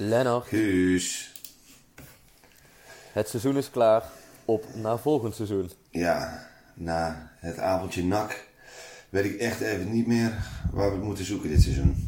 [0.00, 1.32] Lennart, Guus.
[3.12, 4.02] het seizoen is klaar.
[4.44, 5.70] Op naar volgend seizoen.
[5.90, 8.44] Ja, na het avondje nak
[9.08, 10.32] weet ik echt even niet meer
[10.72, 12.07] waar we het moeten zoeken dit seizoen.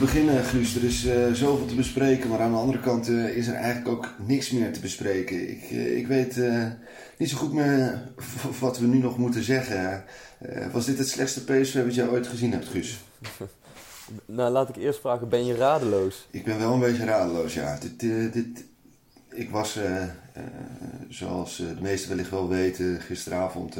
[0.00, 0.76] Beginnen, Guus?
[0.76, 3.88] Er is eh, zoveel te bespreken, maar aan de andere kant eh, is er eigenlijk
[3.88, 5.50] ook niks meer te bespreken.
[5.50, 6.40] Ik, eh, ik weet
[7.16, 8.02] niet zo goed meer
[8.60, 10.04] wat we nu nog moeten zeggen.
[10.72, 12.98] Was dit het slechtste PSV wat jij ooit gezien hebt, Guus?
[14.24, 16.26] Nou, laat ik eerst vragen, ben je radeloos?
[16.30, 17.78] Ik ben wel een beetje radeloos, ja.
[17.78, 18.00] Dit,
[18.32, 18.64] dit,
[19.28, 19.78] ik was,
[21.08, 23.76] zoals de meesten wellicht wel weten, gisteravond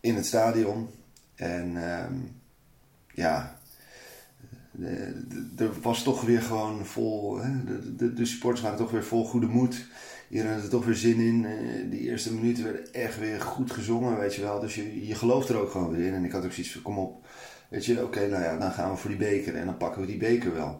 [0.00, 0.88] in het stadion.
[1.34, 2.14] En ehm,
[3.14, 3.58] ja,
[5.56, 9.24] er was toch weer gewoon vol, hè, de, de, de supporters waren toch weer vol
[9.24, 9.86] goede moed.
[10.30, 11.44] Iedereen had er toch weer zin in.
[11.44, 14.60] Eh, die eerste minuten werden echt weer goed gezongen, weet je wel.
[14.60, 16.14] Dus je, je gelooft er ook gewoon weer in.
[16.14, 17.26] En ik had ook zoiets van, kom op,
[17.68, 20.06] Weet je, oké, nou ja, dan gaan we voor die beker en dan pakken we
[20.06, 20.78] die beker wel.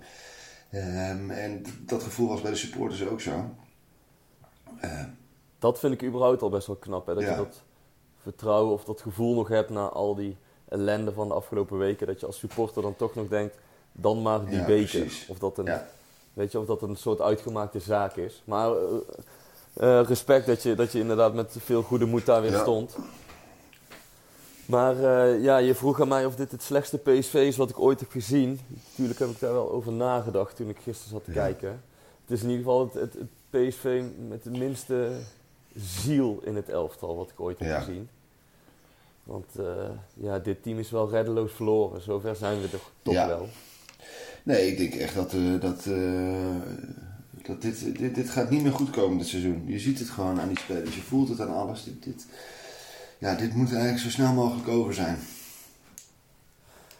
[0.70, 3.50] Ehm, en dat gevoel was bij de supporters ook zo.
[4.80, 5.08] Ehm,
[5.58, 7.06] Dat vind ik überhaupt al best wel knap.
[7.06, 7.14] Hè?
[7.14, 7.30] Dat Ja.
[7.30, 7.62] je dat
[8.18, 10.36] vertrouwen of dat gevoel nog hebt na al die
[10.68, 12.06] ellende van de afgelopen weken.
[12.06, 13.58] Dat je als supporter dan toch nog denkt,
[13.92, 15.00] dan maar die Ja, beker.
[15.00, 15.27] precies.
[15.28, 15.86] Of dat, een, ja,
[16.33, 18.42] weet je, of dat een soort uitgemaakte zaak is.
[18.44, 18.78] Maar eh,
[20.00, 22.61] eh, respect dat je, dat je inderdaad met veel goede moed daar weer Ja.
[22.61, 22.96] stond.
[24.67, 27.80] Maar eh, ja, je vroeg aan mij of dit het slechtste PSV is wat ik
[27.80, 28.61] ooit heb gezien.
[28.90, 31.83] Natuurlijk heb ik daar wel over nagedacht toen ik gisteren zat te kijken.
[32.22, 33.28] Het is in ieder geval het, het, het
[33.68, 35.11] PSV met de minste
[35.77, 38.08] ziel in het elftal wat ik ooit heb gezien.
[39.24, 39.46] Want
[40.14, 42.00] ja, dit team is wel reddeloos verloren.
[42.02, 43.48] Zover zijn we toch, toch wel.
[44.42, 46.57] Nee, ik denk echt dat, eh, dat, eh,
[47.42, 49.63] dat dit, dit, dit gaat niet meer goed komen dit seizoen.
[49.67, 51.85] Je ziet het gewoon aan die spelers, je voelt het aan alles.
[51.85, 52.27] Dit, dit,
[53.19, 55.19] ja, dit moet eigenlijk zo snel mogelijk over zijn.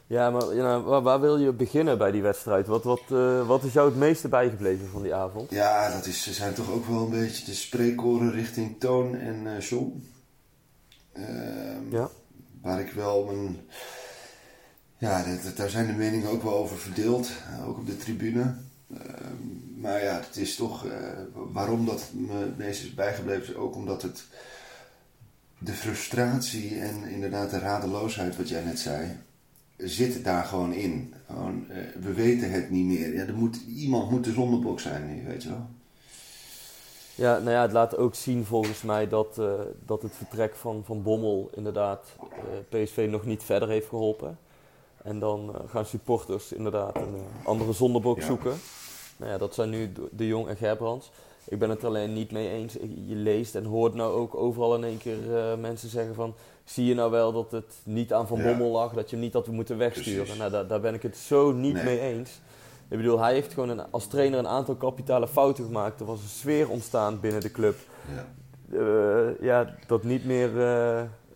[0.07, 2.67] Ja, maar ja, nou, waar, waar wil je beginnen bij die wedstrijd?
[2.67, 5.51] Wat, wat, eh, wat is jou het meeste bijgebleven van die avond?
[5.51, 10.09] Ja, dat is, zijn toch ook wel een beetje de spreekkoren richting Toon en John.
[11.13, 12.09] Ehm, Ja.
[12.63, 13.61] Waar ik wel mijn.
[15.03, 15.25] Ja,
[15.57, 18.55] daar zijn de meningen ook wel over verdeeld, eh, ook op de tribune.
[18.95, 20.87] Ehm, maar ja, het is toch.
[20.87, 20.93] eh,
[21.35, 24.25] waarom dat me het meest is bijgebleven, is ook omdat het.
[25.59, 29.17] De frustratie en inderdaad de radeloosheid, wat jij net zei,
[29.77, 31.15] zit daar gewoon in.
[31.27, 33.15] Gewoon, eh, we weten het niet meer.
[33.15, 35.67] Ja, er moet, iemand moet de zondebok zijn weet je wel.
[37.15, 39.41] Ja, nou ja, het laat ook zien volgens mij dat,
[39.87, 42.17] dat het vertrek van, van Bommel inderdaad
[42.69, 44.39] PSV nog niet verder heeft geholpen.
[45.03, 48.27] En dan eh, gaan supporters inderdaad een eh, andere zondebok Ja.
[48.27, 48.53] zoeken.
[49.17, 51.11] Nou ja, dat zijn nu De- Jong en Gerbrands.
[51.45, 52.73] Ik ben het er alleen niet mee eens.
[53.07, 56.35] Je leest en hoort nou ook overal in één keer eh, mensen zeggen van...
[56.65, 58.45] Zie je nou wel dat het niet aan Van Ja.
[58.45, 60.21] Bommel lag, dat je hem niet had moeten wegsturen?
[60.23, 60.39] Precies.
[60.39, 61.85] Nou, daar, daar ben ik het zo niet Nee.
[61.85, 62.41] mee eens.
[62.89, 66.01] Ik bedoel, hij heeft gewoon een, als trainer een aantal kapitale fouten gemaakt.
[66.01, 67.77] Er was een sfeer ontstaan binnen de club.
[68.15, 68.27] Ja.
[69.41, 70.51] Ja, dat, niet meer,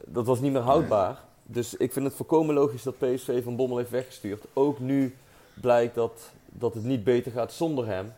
[0.06, 1.24] dat was niet meer houdbaar.
[1.46, 4.44] Dus ik vind het volkomen logisch dat PSV Van Bommel heeft weggestuurd.
[4.52, 5.16] Ook nu
[5.60, 8.12] blijkt dat, dat het niet beter gaat zonder hem.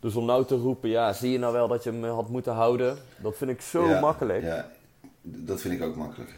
[0.00, 2.52] Dus om nou te roepen, ja, zie je nou wel dat je hem had moeten
[2.52, 2.98] houden?
[3.16, 4.42] Dat vind ik zo Ja, makkelijk.
[4.42, 4.70] Ja,
[5.22, 6.34] dat vind ik ook makkelijk.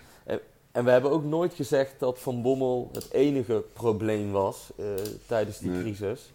[0.72, 4.84] En we hebben ook nooit gezegd dat Van Bommel het enige probleem was eh,
[5.26, 5.80] tijdens die Nee.
[5.82, 6.32] crisis.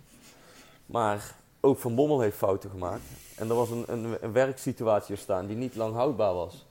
[0.86, 3.02] Maar ook Van Bommel heeft fouten gemaakt.
[3.36, 6.66] En er was een, een, een werksituatie ontstaan die niet lang houdbaar was.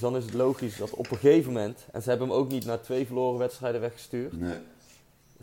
[0.00, 1.86] Dus dan is het logisch dat op een gegeven moment...
[1.92, 4.40] En ze hebben hem ook niet naar twee verloren wedstrijden weggestuurd.
[4.40, 4.56] Nee.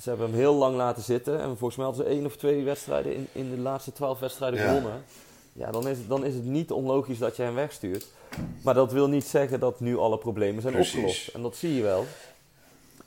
[0.01, 1.39] Ze hebben hem heel lang laten zitten.
[1.41, 4.59] En volgens mij hadden ze één of twee wedstrijden in, in de laatste twaalf wedstrijden
[4.59, 4.67] Ja.
[4.67, 5.03] gewonnen.
[5.53, 8.05] Ja, dan is, het, dan is het niet onlogisch dat je hem wegstuurt.
[8.63, 10.93] Maar dat wil niet zeggen dat nu alle problemen zijn Precies.
[10.95, 11.27] opgelost.
[11.27, 12.05] En dat zie je wel.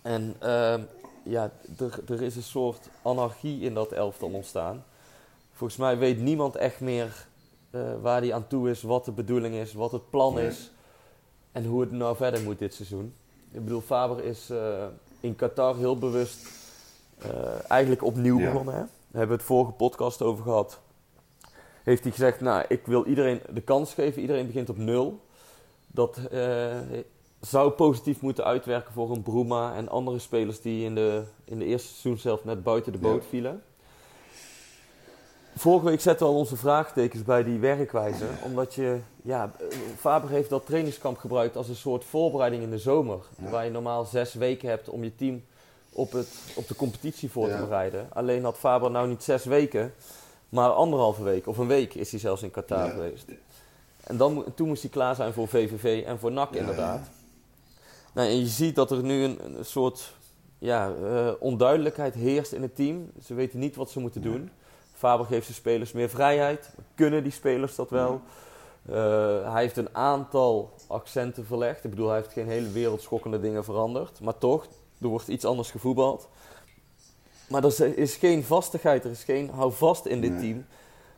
[0.03, 0.81] En ehm,
[1.23, 4.85] ja, er, er is een soort anarchie in dat elftal ontstaan.
[5.53, 7.27] Volgens mij weet niemand echt meer
[7.71, 10.47] eh, waar hij aan toe is, wat de bedoeling is, wat het plan Nee.
[10.47, 10.71] is.
[11.59, 13.15] En hoe het nou verder moet dit seizoen.
[13.53, 14.87] Ik bedoel, Faber is eh,
[15.21, 16.47] in Qatar heel bewust
[17.19, 18.51] eh, eigenlijk opnieuw Ja.
[18.51, 18.75] begonnen.
[18.75, 18.81] Hè?
[18.81, 18.89] Daar
[19.21, 20.81] hebben we het vorige podcast over gehad.
[21.83, 24.21] Heeft hij gezegd, nou, ik wil iedereen de kans geven.
[24.21, 25.21] Iedereen begint op nul.
[25.87, 26.77] Dat eh,
[27.41, 31.65] zou positief moeten uitwerken voor een Bruma en andere spelers die in de, in de
[31.65, 33.29] eerste seizoen zelf net buiten de boot Ja.
[33.29, 33.63] vielen.
[35.59, 38.25] Vorige week zetten we al onze vraagtekens bij die werkwijze.
[38.45, 39.53] Omdat je, ja,
[39.97, 43.19] Faber heeft dat trainingskamp gebruikt als een soort voorbereiding in de zomer.
[43.43, 43.51] Ja.
[43.51, 45.45] Waar je normaal zes weken hebt om je team
[45.93, 48.07] op, het, op de competitie voor te bereiden.
[48.13, 49.93] Alleen had Faber nou niet zes weken,
[50.49, 52.91] maar anderhalve week of een week is hij zelfs in Qatar Ja.
[52.91, 53.25] geweest.
[54.05, 57.09] En dan, toen moest hij klaar zijn voor VVV en voor NAC inderdaad.
[58.15, 60.15] Nou, en je ziet dat er nu een, een soort
[60.59, 63.11] ja, eh, onduidelijkheid heerst in het team.
[63.25, 64.51] Ze weten niet wat ze moeten doen.
[64.99, 66.71] Faber geeft zijn spelers meer vrijheid.
[66.95, 68.21] Kunnen die spelers dat wel?
[68.89, 68.95] Eh,
[69.53, 71.85] hij heeft een aantal accenten verlegd.
[71.85, 74.21] Ik bedoel, hij heeft geen hele wereldschokkende dingen veranderd.
[74.21, 74.67] Maar toch,
[75.01, 76.29] er wordt iets anders gevoetbald.
[77.49, 80.41] Maar er is- geen vastigheid, er is geen houvast in dit Nee.
[80.41, 80.67] team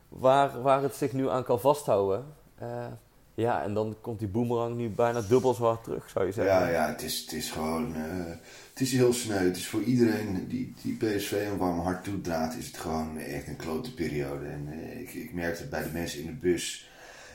[0.08, 2.24] waar, waar het zich nu aan kan vasthouden.
[2.58, 2.86] Eh,
[3.34, 6.54] ja, en dan komt die boemerang nu bijna dubbel zo hard terug, zou je zeggen.
[6.54, 7.94] Ja, ja het, is, het is gewoon.
[7.94, 8.36] eh,
[8.80, 9.44] het is heel sneu.
[9.44, 13.48] Het is voor iedereen die, die PSV een warm hart toedraagt, is het gewoon echt
[13.48, 14.46] een klote periode.
[14.46, 16.90] En eh, ik, ik merkte het bij de mensen in de bus.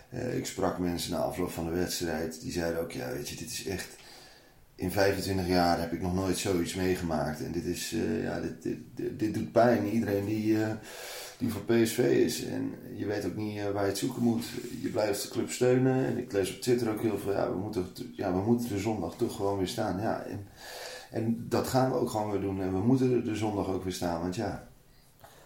[0.10, 2.42] Eh, ik sprak mensen na afloop van de wedstrijd.
[2.42, 3.88] Die zeiden ook: Ja, weet je, dit is echt.
[4.76, 7.44] In 25 jaar heb ik nog nooit zoiets meegemaakt.
[7.44, 9.88] En dit, is, eh, ja, dit, dit, dit, doet pijn.
[9.88, 10.58] Iedereen die,
[11.38, 12.46] die voor PSV is.
[12.46, 14.46] En je weet ook niet waar je het zoeken moet.
[14.82, 16.06] Je blijft de club steunen.
[16.06, 17.32] En ik lees op Twitter ook heel veel.
[17.32, 20.02] Ja, we moeten, ja, we moeten de zondag toch gewoon weer staan.
[20.02, 20.48] Ja, en,
[21.16, 22.62] en dat gaan we ook gewoon weer doen.
[22.62, 24.22] En we moeten er de zondag ook weer staan.
[24.22, 24.68] Want ja,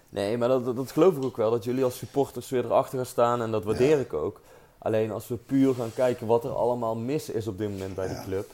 [0.10, 1.52] Nee, maar dat, dat, geloof ik ook wel.
[1.52, 3.42] Dat jullie als supporters weer erachter gaan staan.
[3.42, 4.04] En dat waardeer Ja.
[4.04, 4.42] ik ook.
[4.78, 8.08] Alleen als we puur gaan kijken wat er allemaal mis is op dit moment bij
[8.08, 8.14] Ja.
[8.14, 8.50] de club.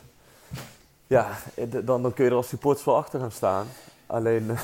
[1.07, 3.67] Ja, eh, dan, dan kun je er als supporters wel achter gaan staan.
[4.05, 4.47] Alleen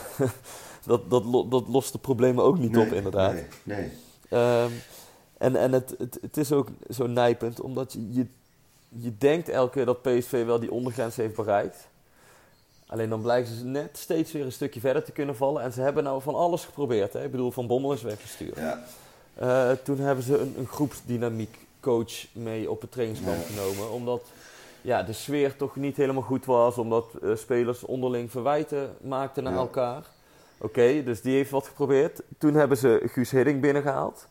[0.85, 3.33] dat, dat, dat lost de problemen ook niet nee, op, inderdaad.
[3.33, 3.91] Nee, nee.
[4.29, 4.71] Ehm,
[5.37, 8.25] en en het, het, het is ook zo nijpend, omdat je, je,
[8.89, 11.87] je denkt elke keer dat PSV wel die ondergrens heeft bereikt.
[12.91, 15.63] Alleen dan blijken ze net steeds weer een stukje verder te kunnen vallen.
[15.63, 17.13] En ze hebben nou van alles geprobeerd.
[17.13, 17.23] Hè?
[17.23, 18.55] Ik bedoel, Van Bommel is weggestuurd.
[18.57, 18.83] Ja,
[19.35, 23.53] Eh, toen hebben ze een, een groepsdynamiek coach mee op het trainingskamp Ja.
[23.55, 23.91] genomen.
[23.91, 24.21] Omdat
[24.81, 26.77] ja, de sfeer toch niet helemaal goed was.
[26.77, 29.59] Omdat eh, spelers onderling verwijten maakten naar Ja.
[29.59, 30.03] elkaar.
[30.57, 32.21] Oké, dus die heeft wat geprobeerd.
[32.37, 34.27] Toen hebben ze Guus Hiddink binnengehaald.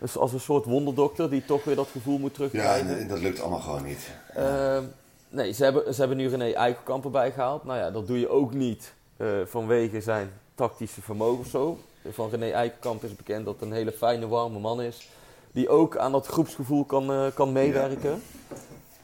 [0.00, 2.88] Dus als een soort wonderdokter die toch weer dat gevoel moet ja terugkrijgen.
[2.88, 4.10] en, en dat lukt allemaal gewoon niet.
[4.34, 4.84] Ehm,
[5.28, 7.64] nee, ze hebben, ze hebben nu René Eikelkamp erbij gehaald.
[7.64, 11.78] Nou ja, dat doe je ook niet eh, vanwege zijn tactische vermogen of zo.
[12.10, 15.08] Van René Eikelkamp is bekend dat het een hele fijne, warme man is.
[15.52, 18.22] Die ook aan dat groepsgevoel kan, eh, kan meewerken.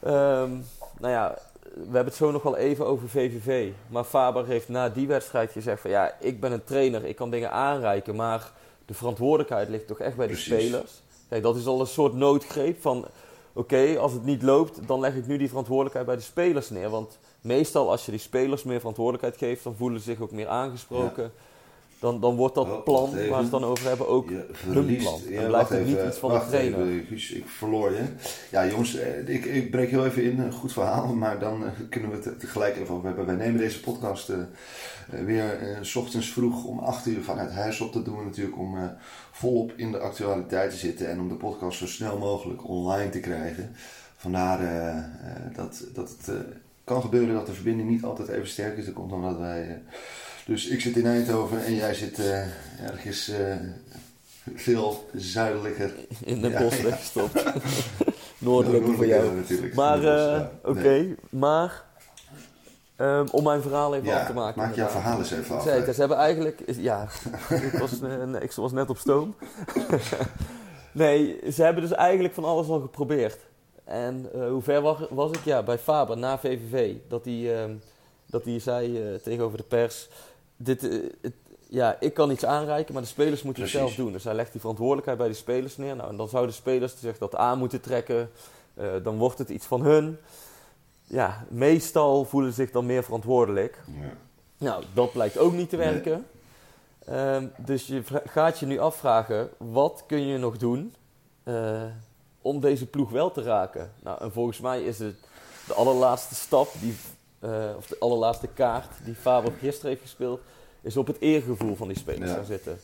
[0.00, 0.50] Ehm,
[0.98, 1.38] nou ja,
[1.74, 3.70] we hebben het zo nog wel even over VVV.
[3.86, 5.90] Maar Faber heeft na die wedstrijd gezegd van...
[5.90, 8.14] Ja, ik ben een trainer, ik kan dingen aanreiken.
[8.14, 8.50] Maar
[8.86, 10.52] de verantwoordelijkheid ligt toch echt bij de Precies.
[10.52, 11.02] spelers.
[11.28, 13.04] Kijk, dat is al een soort noodgreep van...
[13.56, 16.90] Oké, als het niet loopt, dan leg ik nu die verantwoordelijkheid bij de spelers neer.
[16.90, 19.64] Want meestal als je die spelers meer verantwoordelijkheid geeft...
[19.64, 21.32] dan voelen ze zich ook meer aangesproken.
[22.04, 23.28] Dan, dan wordt dat Oh, plan even.
[23.28, 26.18] waar ze het dan over hebben ook hun ja, Dan blijft het niet even, iets
[26.18, 26.80] van de trainer.
[26.80, 28.02] even, ik verloor je.
[28.50, 30.38] Ja, jongens, eh, ik, ik breek heel even in.
[30.38, 33.26] Een goed verhaal, maar dan eh, kunnen we het tegelijk even over hebben.
[33.26, 34.38] Wij nemen deze podcast eh,
[35.24, 37.92] weer eh, s ochtends vroeg om 8 uur vanuit huis op.
[37.92, 38.76] Dat doen we natuurlijk om
[39.30, 43.20] volop in de actualiteit te zitten en om de podcast zo snel mogelijk online te
[43.20, 43.70] krijgen.
[44.16, 44.58] Vandaar
[45.54, 46.30] dat, dat het
[46.84, 48.84] kan gebeuren dat de verbinding niet altijd even sterk is.
[48.84, 49.82] Dat komt omdat wij.
[50.46, 52.42] Dus ik zit in Eindhoven en jij zit eh,
[52.90, 53.56] ergens eh,
[54.54, 55.92] veel zuidelijker.
[56.24, 56.82] In de Ja, bos ja.
[56.82, 57.44] weggestopt.
[58.38, 59.34] Noordelijker voor jou.
[59.34, 59.74] natuurlijk.
[59.74, 61.14] Maar, eh, ja, oké, nee.
[61.28, 61.84] maar
[62.96, 64.62] ehm, om mijn verhaal even af te maken.
[64.62, 65.62] maak jouw verhaal eens even af.
[65.62, 67.02] Ze hebben eigenlijk, ja,
[67.72, 67.92] ik, was,
[68.40, 69.34] ik was net op stoom.
[70.92, 73.38] nee, ze hebben dus eigenlijk van alles al geprobeerd.
[73.84, 75.44] En hoe ver was, was ik?
[75.44, 77.74] Ja, bij Faber, na VVV, dat hij, ehm,
[78.26, 80.08] dat hij zei tegenover de pers...
[80.56, 81.32] Dit, eh, het,
[81.68, 84.12] ja, ik kan iets aanreiken, maar de spelers moeten het zelf doen.
[84.12, 85.96] Dus hij legt die verantwoordelijkheid bij de spelers neer.
[85.96, 88.30] Nou, en dan zouden de spelers zich dat aan moeten trekken.
[88.74, 90.18] Eh, dan wordt het iets van hun.
[91.06, 93.78] Ja, meestal voelen ze zich dan meer verantwoordelijk.
[94.00, 94.12] Ja.
[94.58, 95.90] Nou, dat blijkt ook niet te Nee.
[95.90, 96.26] werken.
[97.04, 100.94] Ehm, dus je gaat je nu afvragen, wat kun je nog doen
[101.42, 101.82] eh,
[102.42, 103.92] om deze ploeg wel te raken?
[104.02, 105.16] Nou, en volgens mij is het
[105.66, 106.96] de allerlaatste stap, die,
[107.44, 110.40] eh, of de allerlaatste kaart die Faber gisteren heeft gespeeld,
[110.80, 112.36] is op het eergevoel van die spelers Ja.
[112.36, 112.80] gaan zitten.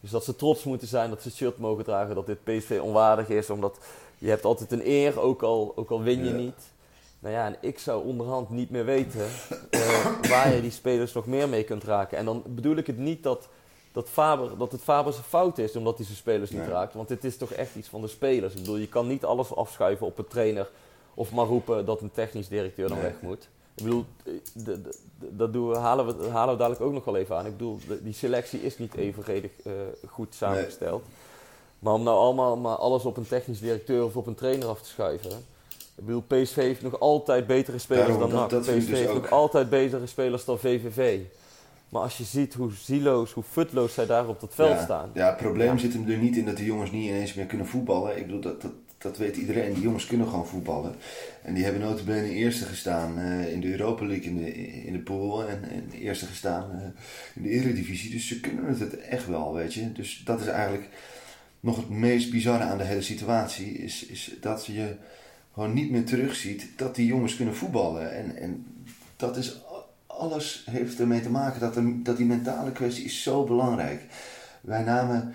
[0.00, 2.78] Dus dat ze trots moeten zijn, dat ze het shirt mogen dragen, dat dit PSV
[2.82, 3.78] onwaardig is, omdat
[4.18, 6.36] je hebt altijd een eer, ook al, ook al win je Ja.
[6.36, 6.60] niet.
[7.18, 9.26] Nou ja, en ik zou onderhand niet meer weten
[9.70, 12.18] eh, waar je die spelers nog meer mee kunt raken.
[12.18, 13.48] En dan bedoel ik het niet dat,
[13.92, 16.70] dat, Faber, dat het Faber zijn fout is omdat hij zijn spelers niet Nee.
[16.70, 16.94] raakt.
[16.94, 18.52] Want het is toch echt iets van de spelers.
[18.54, 20.68] Ik bedoel, je kan niet alles afschuiven op een trainer
[21.14, 23.06] of maar roepen dat een technisch directeur dan Nee.
[23.06, 23.48] weg moet.
[23.74, 24.72] Ik bedoel, eh,
[25.18, 27.46] dat doen we, halen, we, halen we dadelijk ook nog wel even aan.
[27.46, 29.72] Ik bedoel, die selectie is niet evenredig eh,
[30.08, 31.04] goed samengesteld.
[31.78, 34.82] Maar om nou allemaal maar alles op een technisch directeur of op een trainer af
[34.82, 35.30] te schuiven.
[35.96, 38.60] Ik bedoel, PSV heeft nog altijd betere spelers Daarom, dan NAC.
[38.60, 39.22] PSV dus heeft ook.
[39.22, 41.20] nog altijd betere spelers dan VVV.
[41.88, 45.10] Maar als je ziet hoe zieloos, hoe futloos zij daar op dat veld ja, staan.
[45.14, 45.78] Ja, het probleem Ja.
[45.78, 48.16] zit hem er niet in dat de jongens niet ineens meer kunnen voetballen.
[48.16, 49.74] Ik bedoel, dat, dat, dat weet iedereen.
[49.74, 50.94] Die jongens kunnen gewoon voetballen.
[51.42, 54.54] En die hebben notabene eerste gestaan eh, in de Europa League in de,
[54.84, 55.48] in de pool.
[55.48, 56.82] En, en eerste gestaan eh,
[57.34, 58.10] in de Eredivisie.
[58.10, 59.92] Dus ze kunnen het echt wel, weet je.
[59.92, 60.88] Dus dat is eigenlijk
[61.60, 63.72] nog het meest bizarre aan de hele situatie.
[63.72, 64.94] Is, is dat je
[65.52, 68.12] gewoon niet meer terugziet dat die jongens kunnen voetballen.
[68.12, 68.66] En, en
[69.16, 69.60] dat is
[70.06, 74.02] alles heeft ermee te maken dat, de, dat die mentale kwestie is zo belangrijk.
[74.60, 75.34] Wij namen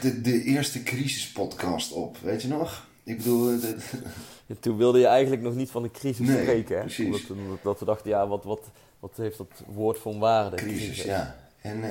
[0.00, 2.86] de, de eerste crisispodcast op, weet je nog?
[3.04, 3.76] Ik bedoel, de-
[4.46, 6.74] En toen wilde je eigenlijk nog niet van de crisis Nee, spreken.
[6.76, 6.80] Hè?
[6.82, 7.04] precies.
[7.06, 8.60] Omdat, omdat- dat we dachten, ja, wat, wat,
[9.00, 10.56] wat heeft dat woord voor waarde?
[10.56, 11.36] crisis, ja.
[11.60, 11.90] En eh,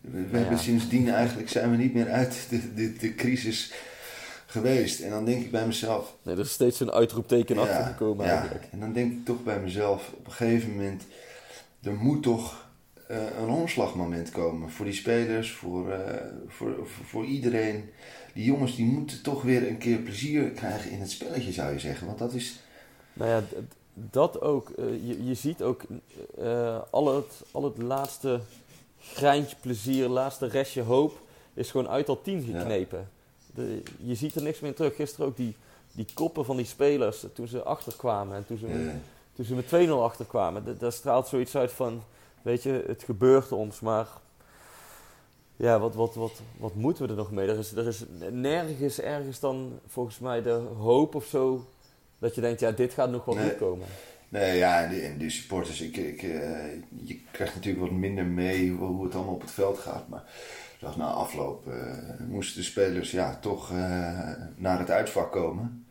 [0.00, 0.38] we, we Ja.
[0.38, 3.72] hebben sindsdien eigenlijk zijn we niet meer uit de, de, de crisis
[4.46, 5.00] geweest.
[5.00, 8.32] En dan denk ik bij mezelf, Nee, er is steeds een uitroepteken achter gekomen ja.
[8.32, 8.64] eigenlijk.
[8.72, 11.02] En dan denk ik toch bij mezelf, op een gegeven moment,
[11.82, 12.58] er moet toch eh,
[13.16, 16.14] een omslagmoment komen voor die spelers, voor, eh,
[16.48, 17.90] voor, voor, voor iedereen.
[18.34, 21.78] Die jongens die moeten toch weer een keer plezier krijgen in het spelletje, zou je
[21.78, 22.06] zeggen.
[22.06, 22.60] Want dat is,
[23.12, 23.42] Nou ja,
[23.94, 24.70] dat ook.
[24.70, 25.82] eh, je, je ziet ook
[26.38, 28.40] eh, al, het, al het laatste
[29.00, 31.20] greintje plezier, laatste restje hoop
[31.54, 33.08] is gewoon uit dat team geknepen.
[33.54, 34.94] De, je ziet er niks meer terug.
[34.94, 35.56] Gisteren ook die,
[35.92, 38.94] die koppen van die spelers eh, toen ze achterkwamen en toen ze, eh,
[39.32, 40.78] toen ze met 2-0 achterkwamen.
[40.78, 42.02] Daar straalt zoiets uit van,
[42.42, 44.06] weet je, het gebeurt ons, maar
[45.56, 47.48] ja, wat, wat, wat, wat moeten we er nog mee?
[47.48, 51.64] Er is, er is nergens ergens dan volgens mij de hoop of zo
[52.18, 53.48] dat je denkt, ja, dit gaat nog wel Nee.
[53.48, 53.86] goed komen.
[54.28, 56.72] Nee, ja, en de, en de supporters, ik, ik, eh,
[57.04, 60.08] je krijgt natuurlijk wat minder mee hoe, het allemaal op het veld gaat.
[60.08, 60.22] Maar
[60.78, 61.92] zoals na afloop eh,
[62.28, 63.76] moesten de spelers ja, toch eh,
[64.56, 65.86] naar het uitvak komen.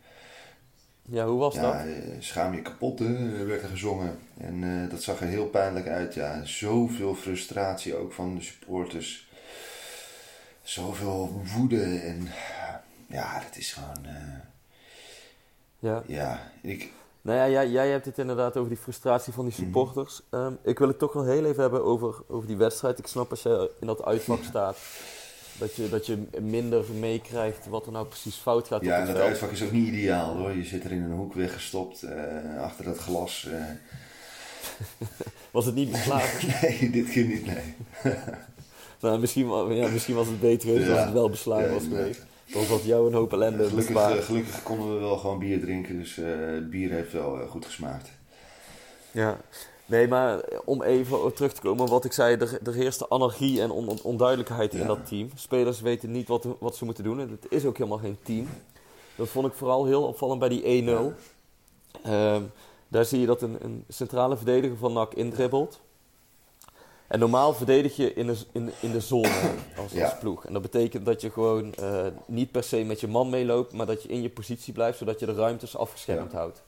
[1.10, 1.94] Ja, hoe was ja, dat?
[2.20, 4.20] schaam je kapot, hè, werd er gezongen.
[4.38, 6.13] En eh, dat zag er heel pijnlijk uit.
[6.13, 9.28] Ja, zoveel frustratie ook van de supporters.
[10.62, 12.28] Zoveel woede en
[13.08, 14.39] ja, dat is gewoon, eh,
[15.80, 16.04] Ja.
[16.06, 19.63] ja, ik, Nou ja, jij, jij hebt het inderdaad over die frustratie van die Mhm.
[19.63, 20.22] supporters.
[20.30, 23.00] Ehm, ik wil het toch wel heel even hebben over, over die wedstrijd.
[23.00, 24.78] Ik snap als je in dat uitvak staat,
[25.60, 29.08] dat je, dat je minder meekrijgt wat er nou precies fout gaat Ja, op en
[29.08, 30.51] het dat uitvak is ook niet ideaal hoor.
[30.56, 33.48] Je zit er in een hoek weggestopt eh, achter dat glas.
[33.51, 33.63] eh.
[35.51, 36.48] Was het niet beslagen?
[36.62, 37.74] nee, dit keer niet, nee.
[39.01, 40.94] nou, misschien, ja, misschien was het beter geweest Ja.
[40.94, 42.22] als het wel beslagen Ja, was geweest.
[42.54, 44.18] Dan had jou een hoop ellende Gelukkig, bespaard.
[44.20, 47.66] eh, gelukkig konden we wel gewoon bier drinken, dus eh, het bier heeft wel goed
[47.66, 48.10] gesmaakt.
[49.12, 49.38] Ja,
[49.89, 53.72] nee, maar om even terug te komen, wat ik zei, er, er heerste anarchie en
[53.72, 55.29] on- onduidelijkheid in dat team.
[55.36, 58.48] Spelers weten niet wat, wat ze moeten doen en het is ook helemaal geen team.
[59.15, 61.13] Dat vond ik vooral heel opvallend bij die 1-0.
[62.03, 62.41] Ehm,
[62.88, 65.79] daar zie je dat een, een centrale verdediger van NAC indribbelt.
[67.08, 69.29] En normaal verdedig je in de, in, in de zone
[69.84, 70.05] als, Ja.
[70.05, 70.46] als ploeg.
[70.46, 73.86] En dat betekent dat je gewoon eh, niet per se met je man meeloopt, maar
[73.86, 76.62] dat je in je positie blijft, zodat je de ruimtes afgeschermd houdt.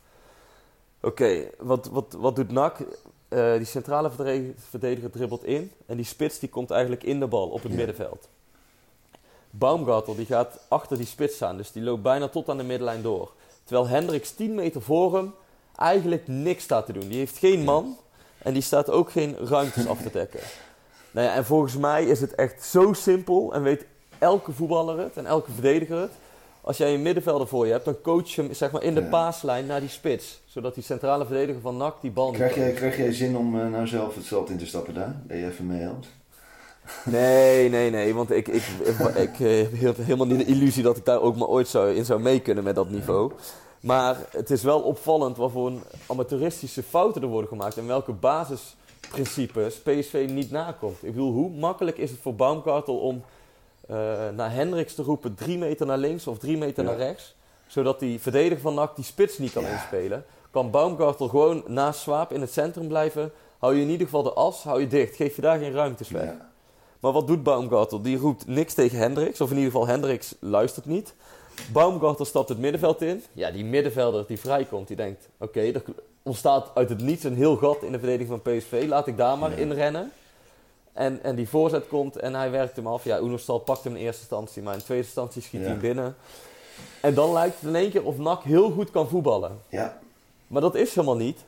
[1.01, 2.77] Oké, wat, wat, wat doet NAC?
[3.31, 7.27] Eh, die centrale verdediger, verdediger dribbelt in en die spits die komt eigenlijk in de
[7.27, 7.77] bal op het Ja.
[7.77, 8.27] middenveld.
[9.50, 13.01] Baumgartel die gaat achter die spits staan, dus die loopt bijna tot aan de middenlijn
[13.01, 13.31] door.
[13.63, 15.33] Terwijl Hendricks 10 meter voor hem
[15.75, 17.07] eigenlijk niks staat te doen.
[17.07, 17.97] Die heeft geen man
[18.38, 20.39] en die staat ook geen ruimtes af te dekken.
[21.11, 23.85] Nou ja, en volgens mij is het echt zo simpel en weet
[24.19, 26.11] elke voetballer het en elke verdediger het.
[26.62, 29.01] Als jij een middenvelder voor je hebt, dan coach je hem zeg maar, in de
[29.01, 29.08] Ja.
[29.10, 30.41] paaslijn naar die spits.
[30.46, 33.68] Zodat die centrale verdediger van NAC die bal Krijg jij, krijg jij zin om eh,
[33.68, 35.15] nou zelf het veld in te stappen daar?
[35.27, 36.08] Dat je even meehelpt?
[37.06, 38.13] Nee, nee, nee.
[38.13, 41.36] Want ik, ik, ik, ik, eh, heb helemaal niet de illusie dat ik daar ook
[41.36, 43.32] maar ooit zou, in zou mee kunnen met dat niveau.
[43.80, 47.77] Maar het is wel opvallend wat voor een amateuristische fouten er worden gemaakt.
[47.77, 50.98] En welke basisprincipes PSV niet nakomt.
[51.01, 53.24] Ik bedoel, hoe makkelijk is het voor Baumgartel om
[54.36, 56.89] naar Hendricks te roepen drie meter naar links of drie meter Ja.
[56.89, 57.36] naar rechts.
[57.67, 59.69] Zodat die verdediger van NAC die spits niet kan Ja.
[59.69, 60.25] inspelen.
[60.51, 63.31] Kan Baumgartel gewoon naast Swaap in het centrum blijven.
[63.57, 65.15] Hou je in ieder geval de as, hou je dicht.
[65.15, 66.24] Geef je daar geen ruimtes weg.
[66.24, 66.50] Ja.
[67.00, 68.01] Maar wat doet Baumgartel?
[68.01, 69.41] Die roept niks tegen Hendricks.
[69.41, 71.13] Of in ieder geval Hendricks luistert niet.
[71.74, 73.24] Baumgartel stapt het middenveld in.
[73.33, 75.29] Ja, die middenvelder die vrijkomt, die denkt...
[75.39, 75.83] Oké, er
[76.24, 78.86] ontstaat uit het niets een heel gat in de verdediging van PSV.
[78.88, 80.12] Laat ik daar maar in rennen.
[80.93, 83.03] En, en die voorzet komt en hij werkt hem af.
[83.03, 85.67] Ja, Oenerstal pakt hem in eerste instantie, maar in tweede instantie schiet Ja.
[85.67, 86.15] hij binnen.
[87.01, 89.60] En dan lijkt het in één keer of NAC heel goed kan voetballen.
[89.69, 90.00] Ja,
[90.48, 91.39] Maar dat is helemaal niet.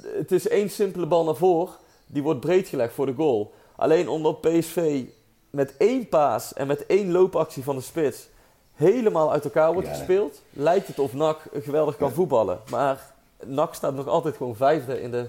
[0.00, 1.74] Het is één simpele bal naar voren.
[2.06, 3.52] Die wordt breed gelegd voor de goal.
[3.76, 5.04] Alleen omdat PSV
[5.50, 8.28] met één paas en met één loopactie van de spits
[8.74, 9.94] helemaal uit elkaar wordt Ja.
[9.94, 12.14] gespeeld, lijkt het of NAC geweldig kan Ja.
[12.14, 12.60] voetballen.
[12.70, 13.12] Maar
[13.44, 15.26] NAC staat nog altijd gewoon vijfde in de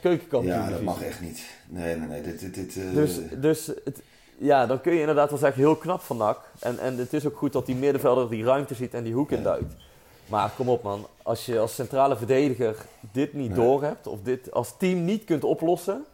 [0.00, 0.54] keukenkampioen.
[0.54, 1.44] ja dat mag echt niet.
[1.66, 2.22] Nee, nee, nee.
[2.22, 4.02] Dit, dit, dit, eh, Dus, dus het,
[4.38, 6.38] ja, dan kun je inderdaad wel zeggen heel knap van NAC.
[6.58, 9.30] En, en het is ook goed dat die middenvelder die ruimte ziet en die hoek
[9.30, 9.74] induikt.
[10.26, 12.76] Maar kom op man, als je als centrale verdediger
[13.12, 16.04] dit niet doorhebt of dit als team niet kunt oplossen,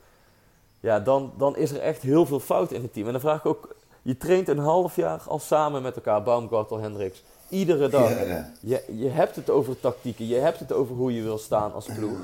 [0.81, 3.07] ja, dan, dan is er echt heel veel fout in het team.
[3.07, 6.79] En dan vraag ik ook, je traint een half jaar al samen met elkaar, Baumgartel,
[6.79, 7.23] Hendricks.
[7.49, 8.11] Iedere dag.
[8.11, 8.51] ja, ja.
[8.61, 11.87] Je, je hebt het over tactieken, je hebt het over hoe je wil staan als
[11.97, 12.19] ploeg.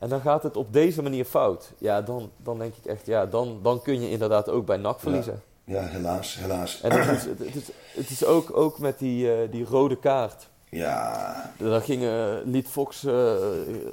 [0.00, 1.72] En dan gaat het op deze manier fout.
[1.78, 5.00] Ja, dan, dan denk ik echt, ja, dan, dan kun je inderdaad ook bij NAC
[5.00, 5.42] verliezen.
[5.64, 6.80] Ja, helaas, helaas.
[6.80, 10.48] En het is, het, is, het is ook, ook met die, eh, die rode kaart.
[10.68, 13.32] Ja, Daar ging, eh, liet Fox, eh,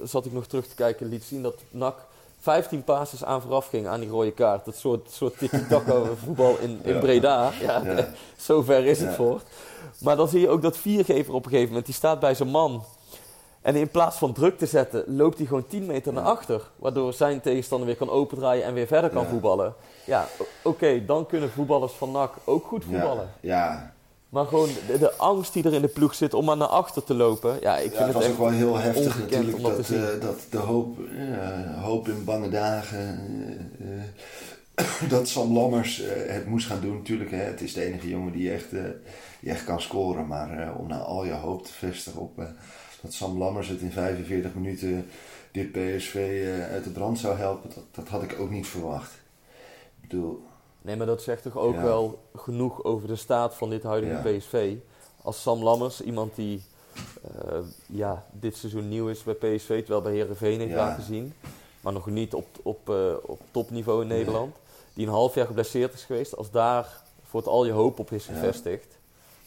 [0.04, 1.96] zat ik nog terug te kijken, liet zien dat NAC
[2.40, 4.66] 15 passes aan vooraf ging aan die rode kaart.
[4.66, 7.00] Dat soort, soort tiki-taka voetbal in, in Ja.
[7.00, 7.52] Breda.
[7.62, 8.08] Ja, Ja.
[8.38, 9.42] zover is het voor.
[10.00, 12.50] Maar dan zie je ook dat viergever op een gegeven moment, die staat bij zijn
[12.50, 12.84] man.
[13.68, 16.62] En in plaats van druk te zetten, loopt hij gewoon 10 meter naar achter.
[16.76, 19.30] Waardoor zijn tegenstander weer kan opendraaien en weer verder kan Ja.
[19.30, 19.74] voetballen.
[20.06, 20.28] Ja,
[20.62, 23.30] oké, dan kunnen voetballers van NAC ook goed voetballen.
[23.42, 23.94] ja, ja.
[24.30, 27.04] Maar gewoon de, de angst die er in de ploeg zit om maar naar achter
[27.04, 27.58] te lopen.
[27.62, 30.58] Ja, ik vind het het was ook wel heel heftig natuurlijk dat eh, dat de
[30.58, 30.98] hoop,
[31.82, 33.20] hoop in bange dagen,
[33.80, 36.96] eh, eh, dat Sam Lammers het moest gaan doen.
[36.96, 38.70] Natuurlijk, hè, het is de enige jongen die echt,
[39.40, 40.28] die echt kan scoren.
[40.28, 42.38] Maar om nou al je hoop te vestigen op
[43.08, 45.08] dat Sam Lammers het in 45 minuten
[45.52, 49.12] dit PSV eh, uit de brand zou helpen, dat, dat had ik ook niet verwacht.
[50.01, 50.42] Ik bedoel,
[50.81, 51.81] Nee, maar dat zegt toch ook Ja.
[51.84, 54.38] wel genoeg over de staat van dit huidige Ja.
[54.38, 54.74] PSV.
[55.22, 56.62] Als Sam Lammers, iemand die
[57.24, 60.77] eh, ja, dit seizoen nieuw is bij PSV, terwijl bij Herenveen heeft Ja.
[60.77, 61.34] laten zien,
[61.81, 64.55] maar nog niet op, op, eh, op topniveau in Nederland,
[64.94, 68.12] die een half jaar geblesseerd is geweest, als daar voor het al je hoop op
[68.12, 68.97] is gevestigd,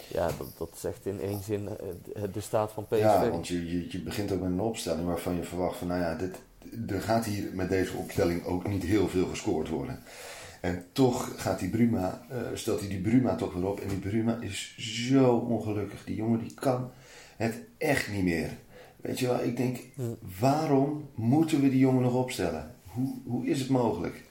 [0.08, 3.00] ja, dat, dat zegt in één zin eh, de, de staat van PSV.
[3.00, 6.00] Ja, want je, je, je begint ook met een opstelling waarvan je verwacht van, nou
[6.00, 6.36] ja, dit,
[6.88, 9.98] er gaat hier met deze opstelling ook niet heel veel gescoord worden.
[10.60, 13.80] En toch gaat die Bruma, eh, stelt hij die Bruma toch weer op.
[13.80, 16.04] En die Bruma is zo ongelukkig.
[16.04, 16.90] Die jongen die kan
[17.36, 18.50] het echt niet meer.
[18.96, 19.78] Weet je wel, ik denk,
[20.38, 22.74] waarom moeten we die jongen nog opstellen?
[22.86, 24.29] Hoe, hoe is het mogelijk?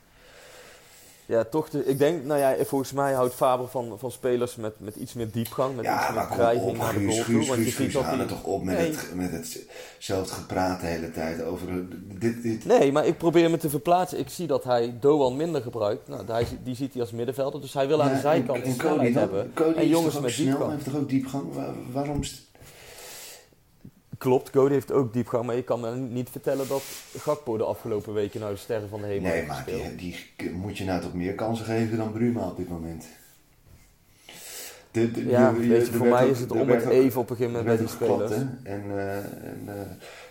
[1.29, 1.69] Ja, toch.
[1.69, 5.13] De, ik denk, nou ja, volgens mij houdt Faber van, van spelers met, met iets
[5.13, 7.45] meer diepgang, met Ja, iets meer dreiging naar de goal toe.
[7.45, 8.89] Want je ziet dat er toch op met, Nee.
[8.91, 11.69] het, met hetzelfde gepraat de hele tijd over...
[11.69, 11.75] eh,
[12.19, 14.19] Dit, dit, Nee, maar ik probeer me te verplaatsen.
[14.19, 16.07] Ik zie dat hij Doan minder gebruikt.
[16.07, 17.61] Nou, hij, die ziet hij als middenvelder.
[17.61, 19.51] Dus hij wil aan de zijkant en- en snelheid hebben.
[19.75, 20.71] En jongens met snel, diepgang.
[20.71, 21.53] heeft toch ook diepgang?
[21.53, 22.23] Waar- waarom...
[22.23, 22.47] st-
[24.19, 25.45] Klopt, Cody heeft ook diepgang.
[25.45, 26.81] Maar je kan me niet vertellen dat
[27.17, 29.95] Gakpo de afgelopen weken nou de sterren van de hemel Nee, heeft maar die,
[30.37, 33.05] die moet je nou toch meer kansen geven dan Bruma op dit moment.
[34.91, 37.21] De, de- Ja, je- je- weet je, voor mij ook- is het om het even
[37.21, 38.31] op een gegeven moment bij die spelers.
[38.31, 38.53] geklapt?
[38.63, 39.73] En, eh, en eh,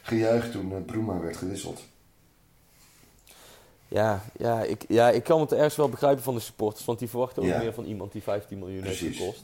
[0.03, 1.83] gejuicht toen uh, Bruma werd gewisseld.
[3.88, 6.85] Ja, ja, ik, ja, ik kan het ergens wel begrijpen van de supporters.
[6.85, 7.59] Want die verwachten ook Ja.
[7.59, 9.18] meer van iemand die 15 miljoen heeft Precies.
[9.18, 9.42] gekost.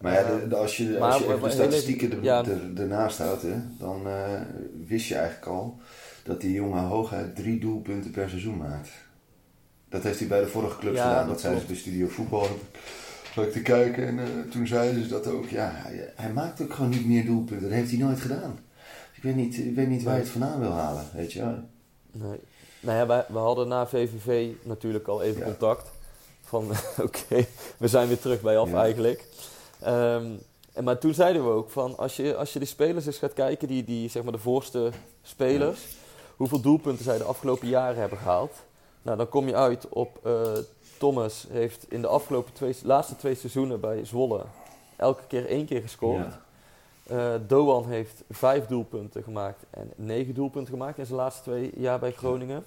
[0.00, 2.44] Maar ja, de- de- als je, als je maar de statistieken er, ja.
[2.44, 4.40] er- ernaast houdt, hè, dan eh,
[4.86, 5.78] wist je eigenlijk al
[6.22, 8.88] dat die jongen hooguit drie doelpunten per seizoen maakt.
[9.88, 11.18] Dat heeft hij bij de vorige clubs Ja, gedaan.
[11.22, 12.46] dat Dat zeiden ze bij Studio Voetbal.
[13.36, 15.48] Ik te kijken en eh, toen zeiden ze dat ook.
[15.48, 17.68] Ja, hij, hij maakt ook gewoon niet meer doelpunten.
[17.68, 18.58] Dat heeft hij nooit gedaan.
[19.14, 21.58] Ik weet niet, ik weet niet waar je het vandaan wil halen, weet je wel.
[22.12, 22.38] Nee.
[22.80, 25.90] Nou ja, wij, we hadden na VVV natuurlijk al even contact.
[26.44, 26.70] Van
[27.06, 27.44] oké,
[27.76, 29.24] we zijn weer terug bij af eigenlijk.
[29.80, 30.26] Ehm,
[30.72, 33.32] en, maar toen zeiden we ook van als je, als je de spelers eens gaat
[33.32, 34.90] kijken, die, die zeg maar de voorste
[35.22, 35.96] spelers,
[36.36, 38.52] hoeveel doelpunten zij de afgelopen jaren hebben gehaald.
[39.02, 40.52] Nou, dan kom je uit op eh,
[40.98, 44.44] Thomas heeft in de afgelopen twee, laatste twee seizoenen bij Zwolle
[44.96, 46.26] elke keer één keer gescoord.
[47.06, 47.34] Ja.
[47.34, 51.98] Eh, Doan heeft vijf doelpunten gemaakt en negen doelpunten gemaakt in zijn laatste twee jaar
[51.98, 52.64] bij Groningen.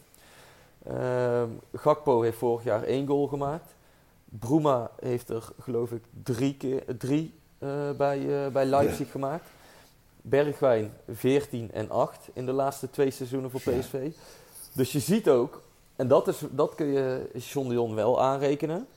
[0.88, 3.76] Ehm, Gakpo heeft vorig jaar één goal gemaakt.
[4.40, 9.46] Bruma heeft er geloof ik drie, keer, drie eh, bij, eh, bij Leipzig gemaakt.
[10.22, 13.80] Bergwijn 14 en 8 in de laatste twee seizoenen voor Ja.
[13.80, 14.10] PSV.
[14.74, 15.62] Dus je ziet ook,
[15.96, 18.88] en dat, is, dat kun je John de Jong wel aanrekenen.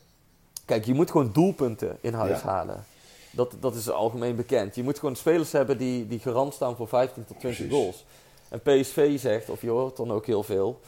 [0.65, 2.47] Kijk, je moet gewoon doelpunten in huis Ja.
[2.49, 2.85] halen.
[3.31, 4.75] Dat, dat is algemeen bekend.
[4.75, 7.75] Je moet gewoon spelers hebben die, die garant staan voor 15 tot 20 Precies.
[7.79, 8.05] goals.
[8.49, 10.81] En PSV zegt, of je hoort dan ook heel veel...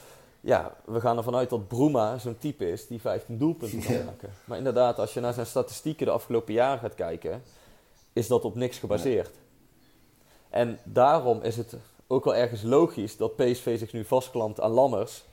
[0.46, 4.04] Ja, we gaan ervan uit dat Bruma zo'n type is die 15 doelpunten kan Ja.
[4.04, 4.30] maken.
[4.44, 7.42] Maar inderdaad, als je naar zijn statistieken de afgelopen jaren gaat kijken...
[8.12, 9.30] is dat op niks gebaseerd.
[10.50, 11.74] En daarom is het
[12.06, 15.24] ook wel ergens logisch dat PSV zich nu vastklampt aan Lammers.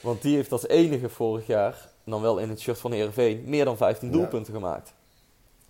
[0.00, 3.64] Want die heeft als enige vorig jaar, dan wel in het shirt van Heerenveen, meer
[3.64, 4.14] dan 15 Ja.
[4.14, 4.92] doelpunten gemaakt.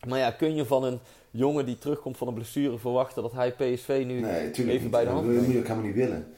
[0.06, 3.52] Maar ja, kun je van een jongen die terugkomt van een blessure verwachten dat hij
[3.52, 4.90] PSV nu Nee, even niet.
[4.90, 5.44] bij de dat hand je neemt?
[5.44, 6.34] moet je ook helemaal niet willen.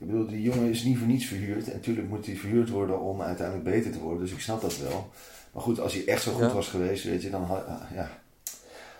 [0.00, 1.66] Ik bedoel, die jongen is niet voor niets verhuurd.
[1.68, 4.20] En natuurlijk moet hij verhuurd worden om uiteindelijk beter te worden.
[4.20, 5.10] Dus ik snap dat wel.
[5.52, 6.52] Maar goed, als hij echt zo goed Ja.
[6.52, 8.10] was geweest, weet je, dan, ah, ja,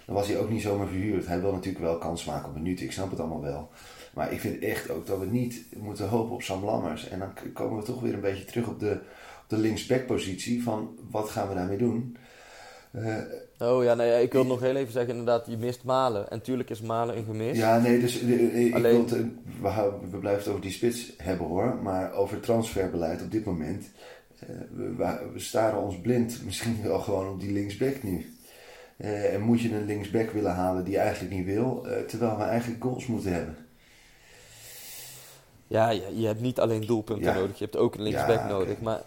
[0.06, 1.26] dan was hij ook niet zomaar verhuurd.
[1.26, 2.84] Hij wil natuurlijk wel kans maken op minuten.
[2.84, 3.70] Ik snap het allemaal wel.
[4.14, 7.08] Maar ik vind echt ook dat we niet moeten hopen op Sam Lammers.
[7.08, 8.92] En dan komen we toch weer een beetje terug op de,
[9.42, 10.62] op de linksback-positie.
[10.62, 12.16] Van wat gaan we daarmee doen?
[12.90, 13.16] Eh,
[13.58, 16.30] Oh ja, nee, ik wil nog heel even zeggen, inderdaad, je mist Malen.
[16.30, 17.56] En tuurlijk is Malen een gemis.
[17.56, 19.26] Ja, nee, dus eh, eh, ik Alleen- wil het,
[20.10, 21.78] we, blijven het over die spits hebben hoor.
[21.82, 23.84] Maar over transferbeleid op dit moment.
[24.74, 28.34] we, staren ons blind misschien wel gewoon op die linksback nu.
[28.96, 32.82] En moet je een linksback willen halen die je eigenlijk niet wil, terwijl we eigenlijk
[32.82, 33.56] goals moeten hebben.
[35.66, 37.38] Ja, je, je hebt niet alleen doelpunten Ja.
[37.38, 38.80] nodig, je hebt ook een linksback Ja, nodig.
[38.80, 39.00] Maar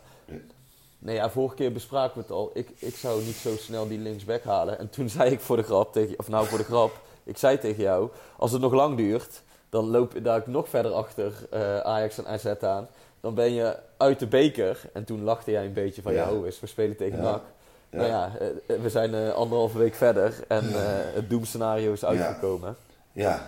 [1.03, 1.15] Nee.
[1.15, 2.51] ja, vorige keer bespraken we het al.
[2.53, 4.79] Ik, ik zou niet zo snel die linksback halen.
[4.79, 6.91] En toen zei ik voor de grap tegen, of nou voor de grap,
[7.23, 11.33] ik zei tegen jou, als het nog lang duurt, dan loop daar nog verder achter
[11.49, 12.87] eh, Ajax en AZ aan.
[13.21, 14.81] Dan ben je uit de beker.
[14.93, 16.33] En toen lachte jij een beetje van, ja, Ja.
[16.33, 17.23] oh, is we spelen tegen Ja.
[17.23, 17.41] NAC.
[17.89, 20.81] Nou ja, eh, we zijn eh, anderhalve week verder en eh,
[21.13, 22.75] het doemscenario is uitgekomen.
[23.11, 23.41] Ja,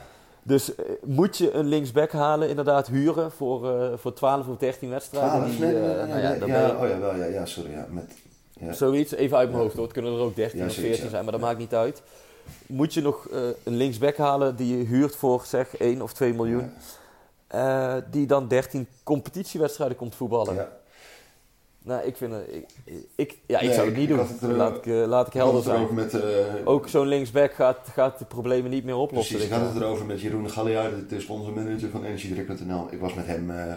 [0.48, 4.90] Dus eh, moet je een linksback halen, inderdaad huren voor, eh, voor 12 of 13
[4.90, 5.32] wedstrijden?
[5.32, 7.86] 12, die, eh, nou ja, dan ja, je- oh ja, wel, ja, ja, sorry, ja,
[7.90, 8.12] met,
[8.54, 8.74] ja.
[8.74, 9.64] Zoiets, even uit mijn Ja.
[9.64, 9.84] hoofd hoor.
[9.86, 11.10] Het kunnen er ook 13 Ja, of zoiets, 14 ja.
[11.12, 11.48] zijn, maar dat Ja.
[11.48, 12.02] maakt niet uit.
[12.68, 16.34] Moet je nog eh, een linksback halen die je huurt voor zeg 1 of 2
[16.34, 16.72] miljoen,
[17.48, 20.68] eh, die dan 13 competitiewedstrijden komt voetballen?
[21.86, 22.66] Nou, ik vind het, ik,
[23.16, 24.28] ik, ja, ik Nee, zou het niet ik doen.
[24.28, 25.94] het er- laat, ik, eh, laat ik helder zijn.
[25.94, 26.22] met, eh,
[26.66, 29.36] Ook zo'n linksback gaat, gaat de problemen niet meer oplossen.
[29.36, 32.88] Precies, ik had het erover met Jeroen Galliard, de sponsormanager van energiedruk.nl.
[32.92, 33.74] Ik was met hem eh,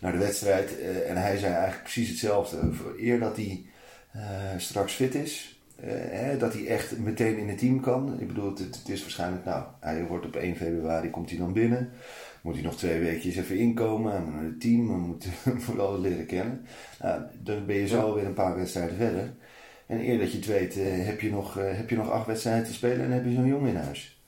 [0.00, 2.56] naar de wedstrijd eh, en hij zei eigenlijk precies hetzelfde.
[2.98, 3.64] Eer dat hij
[4.12, 4.20] eh,
[4.56, 8.16] straks fit is, eh, hè, dat hij echt meteen in het team kan.
[8.20, 11.52] Ik bedoel, het, het is waarschijnlijk, nou, hij wordt op 1 februari, komt hij dan
[11.52, 11.90] binnen.
[12.46, 15.32] Moet hij nog twee weekjes even inkomen aan het team, we moeten
[15.76, 16.66] wel leren kennen.
[17.02, 19.34] Nou, dan ben je zo weer een paar wedstrijden verder.
[19.86, 22.26] En eer dat je het weet, eh, heb, je nog, eh, heb je nog acht
[22.26, 24.20] wedstrijden te spelen en heb je zo'n jongen in huis.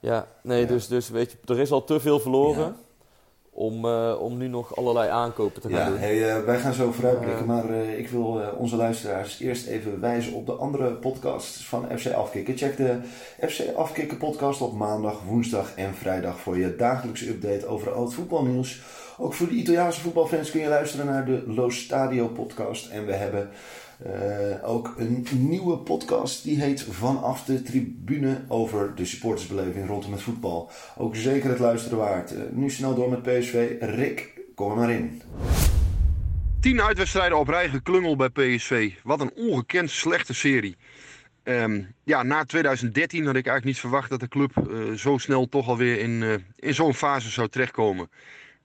[0.00, 0.66] Ja, nee, Ja.
[0.66, 2.76] Dus, dus weet je, er is al te veel verloren.
[3.56, 5.98] Om, eh, om nu nog allerlei aankopen te gaan Ja, doen.
[5.98, 10.00] hey, eh, wij gaan zo vooruitblikken, maar eh, ik wil eh, onze luisteraars eerst even
[10.00, 12.56] wijzen op de andere podcasts van FC Afkikken.
[12.56, 12.98] Check de
[13.48, 18.14] FC Afkikken podcast op maandag, woensdag en vrijdag voor je dagelijkse update over al het
[18.14, 18.82] voetbalnieuws.
[19.18, 22.90] Ook voor de Italiaanse voetbalfans kun je luisteren naar de Lo Stadio podcast.
[22.90, 23.48] En we hebben
[23.98, 30.22] eh, ook een nieuwe podcast die heet Vanaf de Tribune over de supportersbeleving rondom het
[30.22, 30.70] voetbal.
[30.96, 32.34] Ook zeker het luisteren waard.
[32.34, 33.76] Eh, nu snel door met PSV.
[33.80, 35.22] Rick, kom er maar in.
[36.60, 38.92] Tien uitwedstrijden op rij geklungel bij PSV.
[39.02, 40.76] Wat een ongekend slechte serie.
[41.42, 45.48] Ehm, ja, na 2013 had ik eigenlijk niet verwacht dat de club eh, zo snel
[45.48, 48.10] toch alweer in, in zo'n fase zou terechtkomen.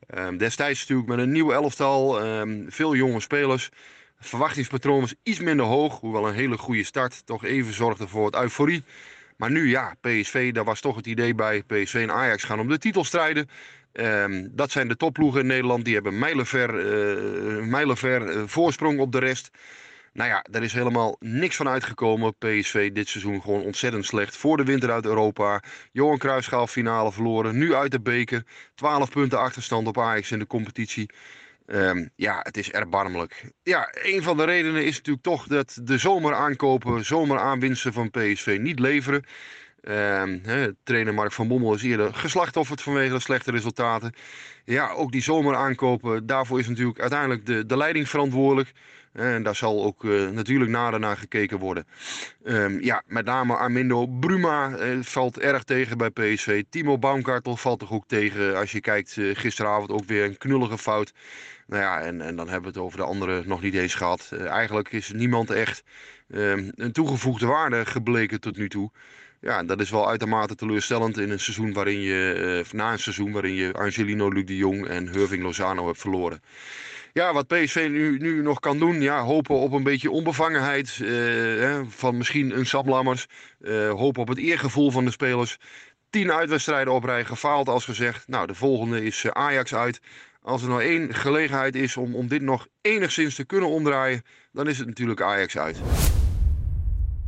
[0.07, 3.69] Ehm, destijds natuurlijk met een nieuw elftal, ehm, veel jonge spelers.
[4.19, 8.25] Het verwachtingspatroon was iets minder hoog, hoewel een hele goede start toch even zorgde voor
[8.25, 8.83] het euforie.
[9.37, 11.63] Maar nu ja, PSV, daar was toch het idee bij.
[11.63, 13.49] PSV en Ajax gaan om de titel strijden.
[13.91, 15.85] Ehm, dat zijn de topploegen in Nederland.
[15.85, 19.49] Die hebben mijlenver, eh mijlenver eh, voorsprong op de rest.
[20.13, 22.35] Nou ja, daar is helemaal niks van uitgekomen.
[22.37, 24.37] PSV dit seizoen gewoon ontzettend slecht.
[24.37, 25.63] Voor de winter uit Europa.
[25.91, 27.57] Johan Cruijffschaal finale verloren.
[27.57, 28.43] Nu uit de beker.
[28.75, 31.09] 12 punten achterstand op Ajax in de competitie.
[31.69, 33.51] Ehm, ja, het is erbarmelijk.
[33.63, 38.79] Ja, een van de redenen is natuurlijk toch dat de zomeraankopen, zomeraanwinsten van PSV niet
[38.79, 39.23] leveren.
[39.81, 40.39] Ehm,
[40.83, 44.13] trainer Mark van Bommel is eerder geslachtofferd vanwege de slechte resultaten.
[44.65, 48.71] Ja, ook die zomeraankopen, daarvoor is natuurlijk uiteindelijk de, de leiding verantwoordelijk.
[49.13, 51.87] En daar zal ook eh, natuurlijk nader naar gekeken worden.
[52.43, 56.63] Ehm, ja, met name Armindo Bruma eh, valt erg tegen bij PSV.
[56.69, 58.57] Timo Baumgartel valt toch ook tegen.
[58.57, 61.13] Als je kijkt, eh, gisteravond ook weer een knullige fout.
[61.69, 64.29] Nou ja, en, en dan hebben we het over de anderen nog niet eens gehad.
[64.33, 65.83] Eh, eigenlijk is niemand echt
[66.29, 68.91] ehm, een toegevoegde waarde gebleken tot nu toe.
[69.41, 73.31] Ja, dat is wel uitermate teleurstellend in een seizoen waarin je, eh, na een seizoen
[73.31, 76.41] waarin je Angelino Luc de Jong en Hurving Lozano hebt verloren.
[77.13, 81.79] Ja, wat PSV nu, nu nog kan doen, ja, hopen op een beetje onbevangenheid eh,
[81.87, 83.27] van misschien een Sam Lammers.
[83.59, 85.57] Eh, hopen op het eergevoel van de spelers.
[86.09, 88.27] Tien uitwedstrijden op rij, gefaald als gezegd.
[88.27, 89.99] Nou, de volgende is eh, Ajax uit.
[90.41, 94.67] Als er nou één gelegenheid is om, om dit nog enigszins te kunnen omdraaien, dan
[94.67, 95.81] is het natuurlijk Ajax uit.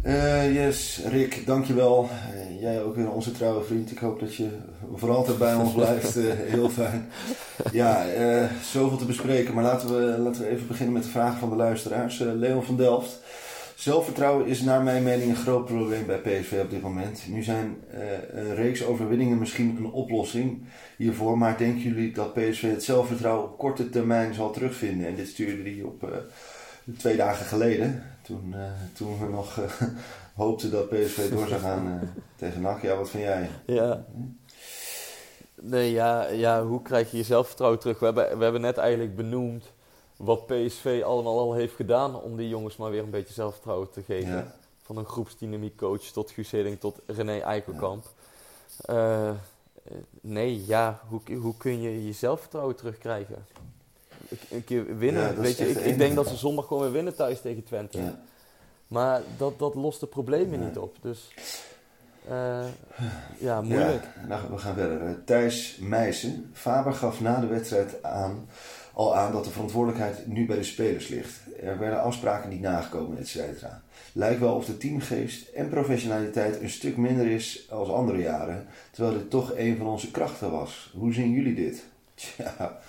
[0.01, 2.09] Eh, yes, Rick, dankjewel.
[2.33, 3.91] Uh, jij ook weer onze trouwe vriend.
[3.91, 4.47] Ik hoop dat je
[4.95, 6.17] voor altijd bij ons blijft.
[6.17, 7.09] Uh, heel fijn.
[7.71, 8.05] Ja,
[8.63, 9.53] zoveel te bespreken.
[9.53, 12.19] Maar laten we, laten we even beginnen met de vragen van de luisteraars.
[12.19, 13.19] Leon van Delft.
[13.75, 17.23] Zelfvertrouwen is naar mijn mening een groot probleem bij PSV op dit moment.
[17.27, 17.77] Nu zijn
[18.31, 20.63] een reeks overwinningen misschien een oplossing
[20.97, 21.37] hiervoor.
[21.37, 25.07] Maar denken jullie dat PSV het zelfvertrouwen op korte termijn zal terugvinden?
[25.07, 26.03] En dit stuurde hij op
[26.97, 28.03] twee dagen geleden.
[28.21, 28.63] Toen, uh,
[28.93, 29.71] toen we nog uh,
[30.35, 31.93] hoopten dat PSV door zou gaan uh,
[32.35, 32.81] tegen NAC.
[32.81, 33.49] Ja, wat vind jij?
[33.65, 34.05] Ja.
[35.61, 37.99] Nee, ja, ja, hoe krijg je je zelfvertrouwen terug?
[37.99, 39.71] We hebben, we hebben net eigenlijk benoemd
[40.17, 44.01] wat PSV allemaal al heeft gedaan om die jongens maar weer een beetje zelfvertrouwen te
[44.01, 44.31] geven.
[44.31, 44.55] Ja.
[44.81, 48.05] Van een groepsdynamiek coach tot Guus Hiddink tot René Eikelkamp.
[48.85, 49.35] Ja.
[50.21, 53.45] nee, ja, hoe, hoe kun je je zelfvertrouwen terugkrijgen?
[54.49, 55.23] Een keer winnen.
[55.23, 57.97] Ja, Weet je, ik, ik, denk dat ze zondag gewoon weer winnen thuis tegen Twente.
[57.97, 58.19] Ja.
[58.87, 60.95] Maar dat, dat lost de problemen niet op.
[61.01, 61.31] Dus
[62.29, 62.65] uh,
[63.37, 64.03] ja, moeilijk.
[64.21, 65.23] Ja, nou, we gaan verder.
[65.23, 66.49] Thijs Meijsen.
[66.53, 68.47] Faber gaf na de wedstrijd aan,
[68.93, 71.39] al aan dat de verantwoordelijkheid nu bij de spelers ligt.
[71.61, 73.81] Er werden afspraken niet nagekomen, et cetera.
[74.13, 78.67] Lijkt wel of de teamgeest en professionaliteit een stuk minder is als andere jaren.
[78.91, 80.93] Terwijl dit toch een van onze krachten was.
[80.97, 81.83] Hoe zien jullie dit?
[82.15, 82.79] Tja,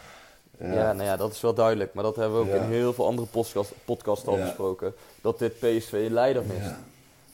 [0.59, 0.93] ja.
[0.93, 1.95] nou ja, dat is wel duidelijk.
[1.95, 4.95] Maar dat hebben we ook in heel veel andere podcast, podcasts al besproken.
[5.21, 6.71] Dat dit PSV leider mist.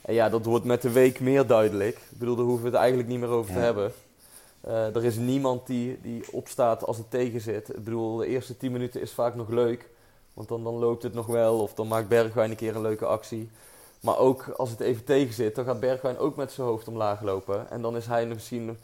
[0.01, 1.97] En ja, dat wordt met de week meer duidelijk.
[1.97, 3.93] Ik bedoel, daar hoeven we het eigenlijk niet meer over te hebben.
[4.67, 7.69] Uh, er is niemand die, die opstaat als het tegen zit.
[7.69, 9.89] Ik bedoel, de eerste 10 minuten is vaak nog leuk.
[10.35, 11.61] Want dan, dan loopt het nog wel.
[11.61, 13.51] Of dan maakt Bergwijn een keer een leuke actie.
[14.01, 17.23] Maar ook als het even tegen zit, dan gaat Bergwijn ook met zijn hoofd omlaag
[17.23, 17.71] lopen.
[17.71, 18.79] En dan is hij misschien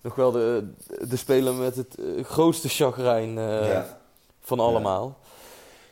[0.00, 0.68] nog wel de,
[1.08, 3.80] de speler met het uh, grootste chagrijn uh,
[4.40, 5.06] van allemaal.
[5.06, 5.28] Ja.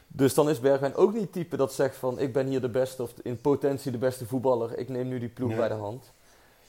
[0.07, 2.69] Dus dan is Bergwijn ook niet het type dat zegt van ik ben hier de
[2.69, 4.79] beste of in potentie de beste voetballer.
[4.79, 6.13] Ik neem nu die ploeg bij de hand.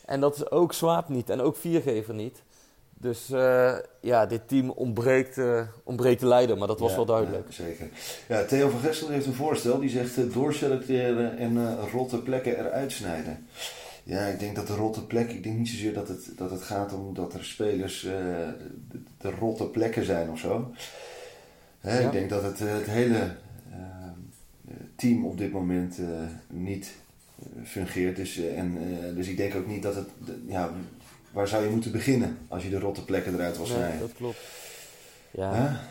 [0.05, 2.41] En dat is ook Swaap niet en ook Viergever niet.
[2.93, 7.05] Dus uh, ja, dit team ontbreekt, uh, ontbreekt de leider, maar dat was ja, wel
[7.05, 7.45] duidelijk.
[7.47, 7.89] Ja, zeker.
[8.27, 9.79] Ja, Theo van Gessel heeft een voorstel.
[9.79, 13.47] Die zegt uh, doorselecteren en rotte plekken eruit snijden.
[14.03, 16.61] Ja, ik denk dat de rotte plek, ik denk niet zozeer dat het, dat het
[16.61, 20.73] gaat om dat er spelers uh, de, de, rotte plekken zijn of zo.
[21.79, 22.05] Hè, ja.
[22.05, 23.35] Ik denk dat het, het hele
[23.71, 23.75] uh,
[24.95, 26.07] team op dit moment uh,
[26.47, 26.91] niet
[27.63, 28.15] fungeert.
[28.15, 28.77] Dus, en,
[29.15, 30.09] dus ik denk ook niet dat het,
[30.47, 30.71] ja,
[31.31, 33.89] waar zou je moeten beginnen als je de rotte plekken eruit wil snijden?
[33.89, 34.39] Nee, dat klopt.
[35.31, 35.81] Ja.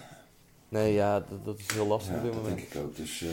[0.69, 2.61] Nee, ja, dat, dat, is heel lastig ja, op dit dat moment.
[2.61, 2.97] denk ik ook.
[2.97, 3.25] Dus,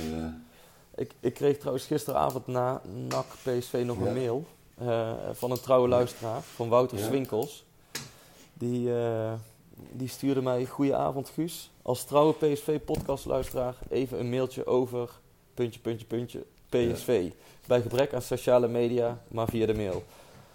[0.96, 4.06] ik, ik kreeg trouwens gisteravond na NAC PSV nog ja.
[4.06, 4.46] een mail.
[4.82, 7.06] Uh, van een trouwe luisteraar, van Wouter ja.
[7.06, 7.66] Swinkels.
[8.54, 9.34] Die, uh,
[9.92, 11.72] die stuurde mij: Goedenavond, Guus.
[11.82, 15.10] Als trouwe PSV-podcastluisteraar even een mailtje over.
[15.54, 16.46] puntje, puntje, puntje.
[16.70, 17.24] PSV.
[17.24, 17.32] Ja.
[17.68, 20.04] Bij gebrek aan sociale media, maar via de mail.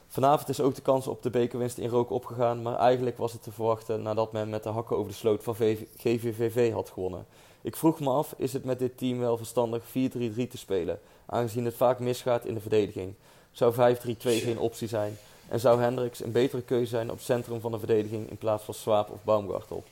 [0.08, 3.42] Vanavond is ook de kans op de bekerwinst in rook opgegaan, maar eigenlijk was het
[3.42, 7.26] te verwachten nadat men met de hakken over de sloot van VV GVVV had gewonnen.
[7.62, 11.64] Ik vroeg me af, is het met dit team wel verstandig 4-3-3 te spelen, aangezien
[11.64, 13.14] het vaak misgaat in de verdediging?
[13.52, 15.18] Zou 5-3-2 geen optie zijn?
[15.48, 18.64] En zou Hendricks een betere keuze zijn op het centrum van de verdediging in plaats
[18.64, 19.84] van Swaap of Baumgartel?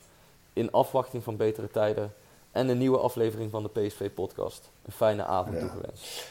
[0.52, 2.12] In afwachting van betere tijden
[2.52, 4.70] en een nieuwe aflevering van de PSV-podcast.
[4.84, 5.60] Een fijne avond ja.
[5.60, 6.26] toegewenst.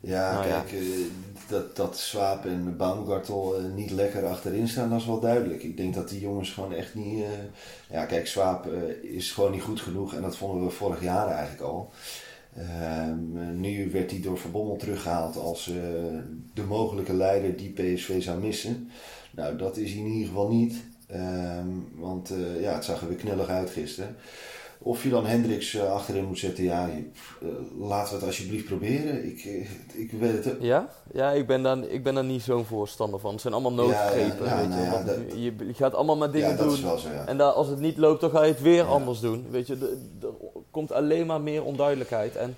[0.00, 0.76] Ja, nou, kijk, ja.
[0.76, 1.06] Uh,
[1.48, 5.62] dat, dat Swaap en Baumgartel uh, niet lekker achterin staan, dat is wel duidelijk.
[5.62, 7.18] Ik denk dat die jongens gewoon echt niet...
[7.18, 7.28] Uh,
[7.90, 8.66] ja, kijk, Swaap
[9.02, 11.90] is gewoon niet goed genoeg en dat vonden we vorig jaar eigenlijk al.
[12.58, 15.76] Um, nu werd hij door Verbommel teruggehaald als uh,
[16.54, 18.90] de mogelijke leider die PSV zou missen.
[19.30, 20.74] Nou, dat is hij in ieder geval niet.
[21.14, 24.16] Um, want uh, ja, het zag er weer knellig uit gisteren.
[24.80, 26.88] Of je dan Hendricks uh, achterin moet zetten, ja,
[27.78, 29.26] laten we het alsjeblieft proberen.
[29.26, 29.44] Ik,
[29.94, 30.56] ik weet het.
[30.60, 30.88] Ja?
[31.12, 33.32] Ja, ik ben daar, ik ben daar niet zo'n voorstander van.
[33.32, 34.44] Het zijn allemaal noodgrepen.
[34.44, 35.04] Ja, ja, weet nou je.
[35.04, 36.76] Dat, je, je, gaat allemaal maar dingen doen.
[36.76, 39.46] Zo, en daar, als het niet loopt, dan ga je het weer anders doen.
[39.50, 39.74] Weet je,
[40.20, 40.28] er
[40.78, 42.36] komt alleen maar meer onduidelijkheid.
[42.36, 42.56] En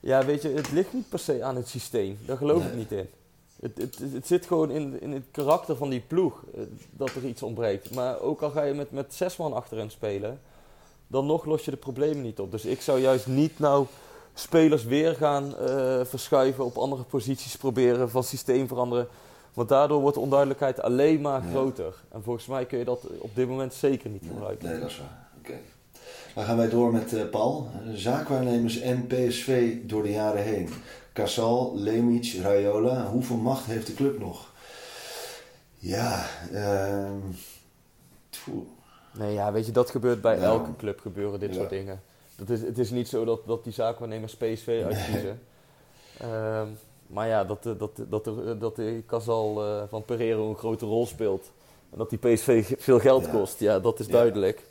[0.00, 2.18] ja, weet je, het ligt niet per se aan het systeem.
[2.26, 2.68] Daar geloof nee.
[2.68, 3.08] ik niet in.
[3.60, 6.44] Het, het, het, zit gewoon in, in het karakter van die ploeg
[6.90, 7.94] dat er iets ontbreekt.
[7.94, 10.40] Maar ook al ga je met, met zes man achterin spelen,
[11.06, 12.50] dan nog los je de problemen niet op.
[12.50, 13.86] Dus ik zou juist niet nou
[14.34, 19.08] spelers weer gaan uh, verschuiven, op andere posities proberen, van systeem veranderen.
[19.54, 21.50] Want daardoor wordt de onduidelijkheid alleen maar ja.
[21.50, 21.94] groter.
[22.08, 24.68] En volgens mij kun je dat op dit moment zeker niet gebruiken.
[24.68, 25.28] Nee, dat is waar.
[25.38, 25.48] Oké.
[25.48, 25.62] Okay.
[26.36, 27.68] Dan gaan wij door met eh, Paul.
[27.94, 30.68] Zaakwaarnemers en PSV door de jaren heen.
[31.12, 33.06] Casal, Lemic, Raiola.
[33.06, 34.52] Hoeveel macht heeft de club nog?
[35.78, 37.18] Ja, ehm.
[39.18, 40.42] Nee, ja, weet je, dat gebeurt bij Ja.
[40.42, 41.54] elke club gebeuren dit Ja.
[41.56, 42.00] soort dingen.
[42.36, 45.40] Dat is, het is niet zo dat, dat die zaakwaarnemers PSV uitkiezen.
[46.20, 46.66] Ehm,
[47.06, 50.86] maar ja, dat, de- dat, dat, er- dat de Casal eh, van Pereiro een grote
[50.86, 51.50] rol speelt.
[51.92, 53.30] En dat die PSV veel geld Ja.
[53.30, 54.62] kost, ja, dat is duidelijk.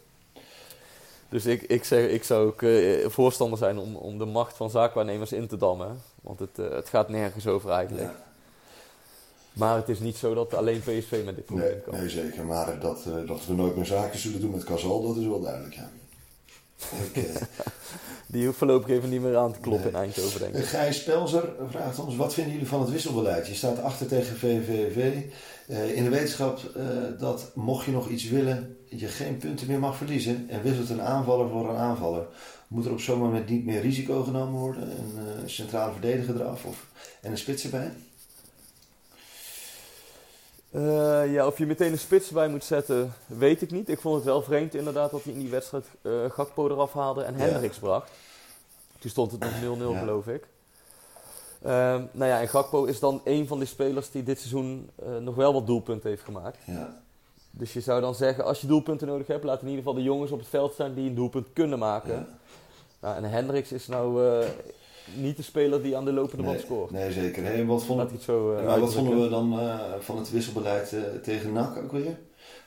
[1.36, 4.69] Dus ik, ik, zeg, ik zou ook eh, voorstander zijn om, om de macht van
[4.69, 6.02] zaakwaarnemers in te dammen.
[6.21, 8.08] Want het, eh, het gaat nergens over eigenlijk.
[8.08, 8.24] Ja.
[9.54, 11.93] Maar het is niet zo dat alleen PSV met dit probleem Nee, kan.
[11.93, 12.45] nee, zeker.
[12.45, 15.41] Maar dat, eh, dat we nooit meer zaken zullen doen met Casal, dat is wel
[15.41, 15.89] duidelijk, ja.
[17.14, 17.24] Eh,
[18.28, 19.94] Die hoeft voorlopig even niet meer aan te kloppen Nee.
[19.94, 20.66] in Eindhoven, denk ik.
[20.66, 23.48] Gijs Pelzer vraagt ons, wat vinden jullie van het wisselbeleid?
[23.48, 25.22] Je staat achter tegen VVV.
[25.68, 26.86] eh, in de wetenschap eh,
[27.20, 30.46] dat mocht je nog iets willen, je geen punten meer mag verliezen.
[30.50, 32.28] En wisselt een aanvaller voor een aanvaller.
[32.68, 34.84] Moet er op zo'n moment niet meer risico genomen worden?
[34.84, 36.86] Een eh, centrale verdediger eraf of,
[37.22, 37.92] en een spits erbij?
[40.76, 43.90] Eh, ja, of je meteen een spits erbij moet zetten, weet ik niet.
[43.90, 47.24] Ik vond het wel vreemd inderdaad dat hij in die wedstrijd eh, Gakpo eraf haalde
[47.24, 47.40] en Ja.
[47.44, 48.12] Hendricks bracht.
[49.00, 50.00] Toen stond het nog 0-0 Ja.
[50.00, 50.48] geloof ik.
[51.62, 55.16] Ehm, nou ja, en Gakpo is dan een van die spelers die dit seizoen eh,
[55.18, 56.58] nog wel wat doelpunten heeft gemaakt.
[56.66, 57.02] Ja,
[57.52, 60.04] Dus je zou dan zeggen, als je doelpunten nodig hebt, laat in ieder geval de
[60.04, 62.14] jongens op het veld staan die een doelpunt kunnen maken.
[62.14, 62.26] ja.
[63.00, 64.22] Nou, en Hendricks is nou
[65.13, 66.91] niet de speler die aan de lopende band Nee, scoort.
[66.91, 67.44] nee, zeker.
[67.44, 70.18] Hey, wat, Laat vond, ik het zo eh, maar wat vonden we dan eh, van
[70.18, 72.18] het wisselbeleid eh, tegen NAC ook weer?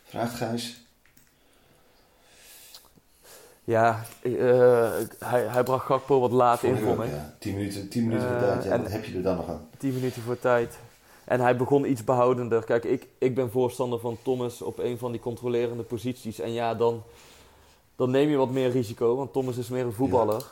[0.05, 0.81] Vraagt Gijs.
[3.65, 4.05] Ja,
[5.19, 7.09] hij, hij bracht Gakpo wat laat in voor mij.
[7.09, 7.35] ja.
[7.39, 8.65] 10 minuten, 10 minuten voor tijd.
[8.65, 9.69] Ja, en- wat heb je er dan nog aan?
[9.79, 10.79] 10 minuten voor tijd.
[11.25, 12.65] En hij begon iets behoudender.
[12.65, 16.39] Kijk, ik, ik ben voorstander van Thomas op een van die controlerende posities.
[16.41, 17.03] En ja, dan,
[17.97, 20.43] dan neem je wat meer risico, want Thomas is meer een voetballer.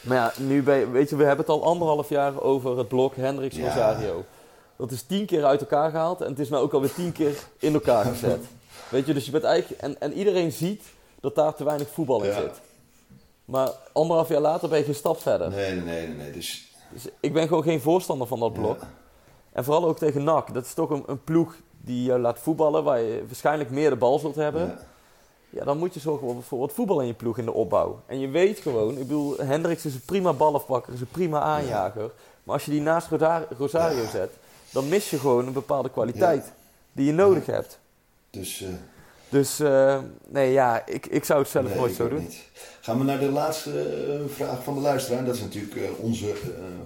[0.00, 2.88] Maar ja, nu ben je, weet je, we hebben het al anderhalf jaar over het
[2.88, 3.66] blok Hendricks Ja.
[3.66, 4.24] Rosario.
[4.76, 7.34] Dat is tien keer uit elkaar gehaald en het is nou ook alweer tien keer
[7.58, 8.44] in elkaar gezet.
[8.90, 9.80] Weet je, dus je bent eigenlijk...
[9.82, 10.82] En, en iedereen ziet
[11.20, 12.34] dat daar te weinig voetbal in Ja.
[12.40, 12.60] zit.
[13.44, 15.50] Maar anderhalf jaar later ben je geen stap verder.
[15.50, 16.16] Nee, nee, nee, nee.
[16.16, 16.30] nee.
[16.32, 18.80] Dus, Dus ik ben gewoon geen voorstander van dat blok.
[18.80, 18.88] ja.
[19.52, 20.54] En vooral ook tegen NAC.
[20.54, 23.96] Dat is toch een, een ploeg die je laat voetballen, waar je waarschijnlijk meer de
[23.96, 24.78] bal zult hebben.
[25.50, 25.64] Ja.
[25.64, 28.00] Dan moet je zorgen voor wat voetbal in je ploeg in de opbouw.
[28.06, 32.10] En je weet gewoon, ik bedoel, Hendricks is een prima ballenpakker, is een prima aanjager.
[32.44, 33.08] Maar als je die naast
[33.58, 34.08] Rosario Ja.
[34.10, 34.30] zet,
[34.70, 36.52] dan mis je gewoon een bepaalde kwaliteit
[36.92, 37.78] die je nodig hebt.
[38.30, 38.68] Dus, eh,
[39.28, 42.18] Dus eh, nee, ja, ik, ik zou het zelf nee, nooit zo doen.
[42.18, 42.44] niet.
[42.80, 45.24] Gaan we naar de laatste eh, vraag van de luisteraar.
[45.24, 46.34] Dat is natuurlijk onze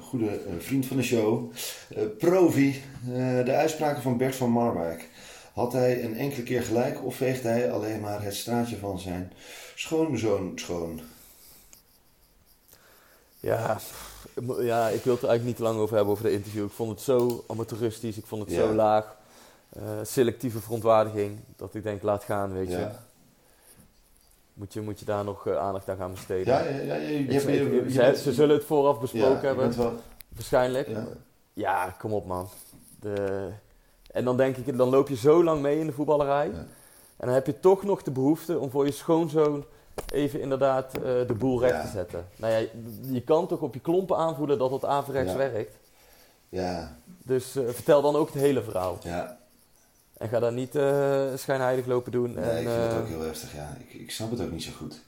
[0.00, 1.52] goede vriend van de show.
[2.18, 2.82] Provi,
[3.44, 5.08] de uitspraken van Bert van Marwijk.
[5.54, 9.32] Had hij een enkele keer gelijk of veegde hij alleen maar het straatje van zijn
[9.74, 11.00] schoonzoon schoon?
[13.40, 13.78] Ja,
[14.60, 16.64] ja, ik wil het er eigenlijk niet te lang over hebben over de interview.
[16.64, 18.56] Ik vond het zo amateuristisch, ik vond het Ja.
[18.60, 19.16] zo laag.
[19.68, 22.88] Eh, selectieve verontwaardiging, dat ik denk, laat gaan, weet je.
[24.54, 26.46] Moet je, moet je daar nog eh, aandacht aan gaan besteden?
[26.54, 30.88] ja, ja, ja, je, ze, zullen het vooraf besproken hebben, wel- waarschijnlijk.
[30.88, 31.06] Ja.
[31.52, 31.96] ja.
[31.98, 32.48] kom op man.
[33.00, 33.50] De...
[34.14, 36.46] En dan denk ik, dan loop je zo lang mee in de voetballerij.
[36.46, 36.66] Ja.
[37.16, 39.64] En dan heb je toch nog de behoefte om voor je schoonzoon
[40.12, 42.26] even inderdaad eh, de boel recht te zetten.
[42.36, 42.68] Nou ja,
[43.10, 45.76] je kan toch op je klompen aanvoelen dat dat averechts werkt.
[46.48, 48.98] Ja, Dus eh, vertel dan ook het hele verhaal.
[49.02, 49.38] ja.
[50.14, 52.32] En ga daar niet eh schijnheilig lopen doen.
[52.32, 53.54] Nee, en, ik vind het ook heel heftig.
[53.54, 53.76] Ja.
[53.88, 55.00] Ik, ik snap het ook niet zo goed.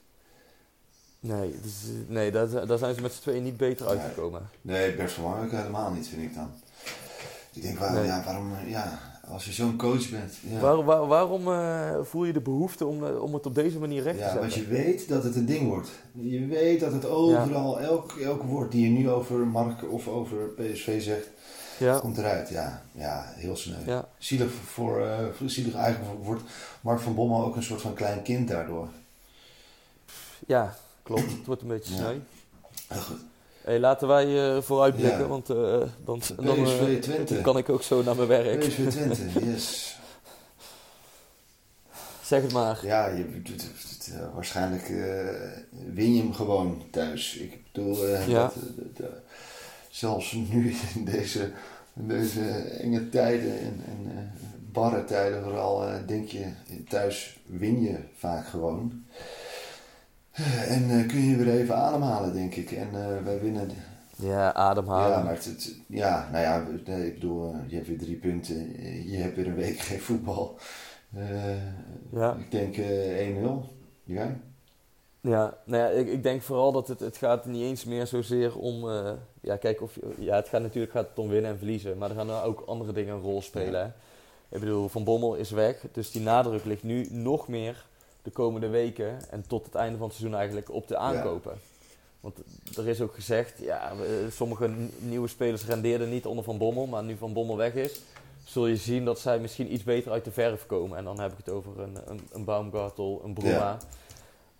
[1.20, 4.48] Nee, dus, nee daar, daar zijn ze met z'n tweeën niet beter uitgekomen.
[4.62, 6.50] Nee, Bert van Marwijk helemaal niet, vind ik dan.
[7.56, 8.06] Ik denk, waarom, Nee.
[8.06, 10.34] ja, waarom, eh, ja, als je zo'n coach bent.
[10.40, 13.78] Ja, Waar, waar- waarom eh, voel je de behoefte om, eh, om het op deze
[13.78, 14.48] manier recht te ja zetten?
[14.48, 15.88] want je weet dat het een ding wordt.
[16.12, 20.36] Je weet dat het overal, elk, elk woord die je nu over Mark of over
[20.36, 21.28] PSV zegt,
[21.78, 22.48] Ja, komt eruit.
[22.48, 23.76] Ja, ja heel sneu.
[23.86, 24.08] ja.
[24.18, 25.06] Zielig, voor,
[25.46, 26.42] zielig eigenlijk wordt
[26.80, 28.88] Mark van Bommel ook een soort van klein kind daardoor.
[30.46, 31.30] ja, klopt.
[31.32, 31.98] Het wordt een beetje Ja.
[32.00, 32.16] sneu.
[32.88, 33.20] Heel goed.
[33.66, 35.26] Hey, laten wij eh vooruitblikken, Ja.
[35.26, 35.56] want eh,
[36.04, 38.58] dan, dan, eh, dan kan ik ook zo naar mijn werk.
[38.58, 39.98] PSV Twente, yes.
[42.22, 42.80] Zeg het maar.
[42.82, 43.42] Ja, je,
[44.34, 44.88] waarschijnlijk
[45.94, 47.36] win je hem gewoon thuis.
[47.36, 48.24] Ik bedoel, Ja.
[48.26, 48.54] dat,
[48.96, 49.10] dat,
[49.90, 51.50] zelfs nu in deze,
[51.96, 52.40] in deze
[52.80, 54.30] enge tijden en, en
[54.72, 56.46] barre tijden vooral, denk je
[56.88, 59.04] thuis win je vaak gewoon.
[60.68, 62.70] En eh, kun je weer even ademhalen, denk ik.
[62.72, 63.70] En eh, wij winnen.
[64.16, 65.16] Ja, ademhalen.
[65.16, 68.16] Ja, maar het, het- ja, nou ja, nee, ik bedoel, eh, je hebt weer drie
[68.16, 68.82] punten.
[69.10, 70.58] Je hebt weer een week geen voetbal.
[72.12, 72.34] Ja.
[72.34, 73.74] Ik denk eh 1-0.
[74.04, 74.36] Ja?
[75.20, 78.58] Ja, nou ja, ik, ik denk vooral dat het, het gaat niet eens meer zozeer
[78.58, 78.90] om...
[79.40, 81.98] ja, kijk of ja, het gaat natuurlijk gaat het om winnen en verliezen.
[81.98, 83.80] Maar er gaan nou ook andere dingen een rol spelen.
[83.80, 83.86] Hè?
[84.56, 85.84] Ik bedoel, Van Bommel is weg.
[85.92, 87.86] Dus die nadruk ligt nu nog meer
[88.26, 89.30] de komende weken...
[89.30, 91.52] en tot het einde van het seizoen eigenlijk op de aankopen.
[92.20, 92.38] Want
[92.76, 93.58] er is ook gezegd...
[93.58, 93.92] Ja,
[94.30, 96.86] sommige nieuwe spelers rendeerden niet onder Van Bommel...
[96.86, 98.00] maar nu Van Bommel weg is...
[98.44, 100.98] zul je zien dat zij misschien iets beter uit de verf komen.
[100.98, 103.50] En dan heb ik het over een, een, een Baumgartel, een Bruma...
[103.50, 103.78] Ja.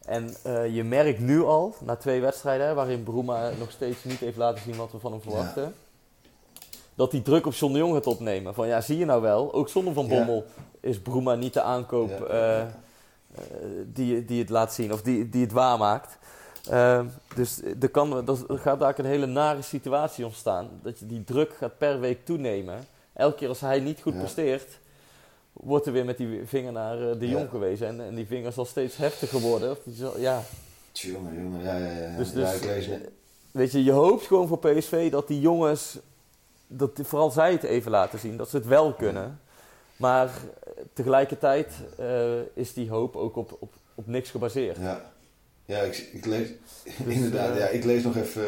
[0.06, 4.36] En eh, je merkt nu al, na twee wedstrijden, waarin Bruma nog steeds niet heeft
[4.36, 5.74] laten zien wat we van hem verwachten,
[6.94, 8.54] dat die druk op John de Jong gaat opnemen.
[8.54, 10.16] Van ja, zie je nou wel, ook zonder Van Ja.
[10.16, 10.44] Bommel
[10.80, 12.62] is Bruma niet de aankoop eh,
[13.87, 16.18] die, die het laat zien of die, die het waarmaakt.
[16.70, 17.01] Eh,
[17.34, 20.68] dus er, kan, er gaat eigenlijk een hele nare situatie ontstaan.
[20.82, 22.87] Dat je die druk gaat per week toenemen.
[23.12, 24.18] Elke keer als hij niet goed Ja.
[24.18, 24.78] presteert,
[25.53, 27.32] wordt er weer met die vinger naar eh, de Ja.
[27.32, 27.87] Jong gewezen.
[27.87, 29.70] En, en die vinger zal steeds heftiger worden.
[29.70, 30.43] Of die zal, ja,
[30.93, 32.16] Jongen, jongen, ja, ja, ja.
[32.16, 32.89] Dus- dus-
[33.51, 35.99] weet je, je hoopt gewoon voor PSV dat die jongens,
[36.66, 39.41] dat vooral zij het even laten zien, dat ze het wel kunnen.
[39.97, 40.30] Maar
[40.92, 44.76] tegelijkertijd eh, is die hoop ook op, op, op niks gebaseerd.
[44.80, 45.11] Ja,
[45.64, 46.49] ja ik, ik lees,
[47.05, 48.44] Dus, inderdaad, eh, ja, ik lees nog even,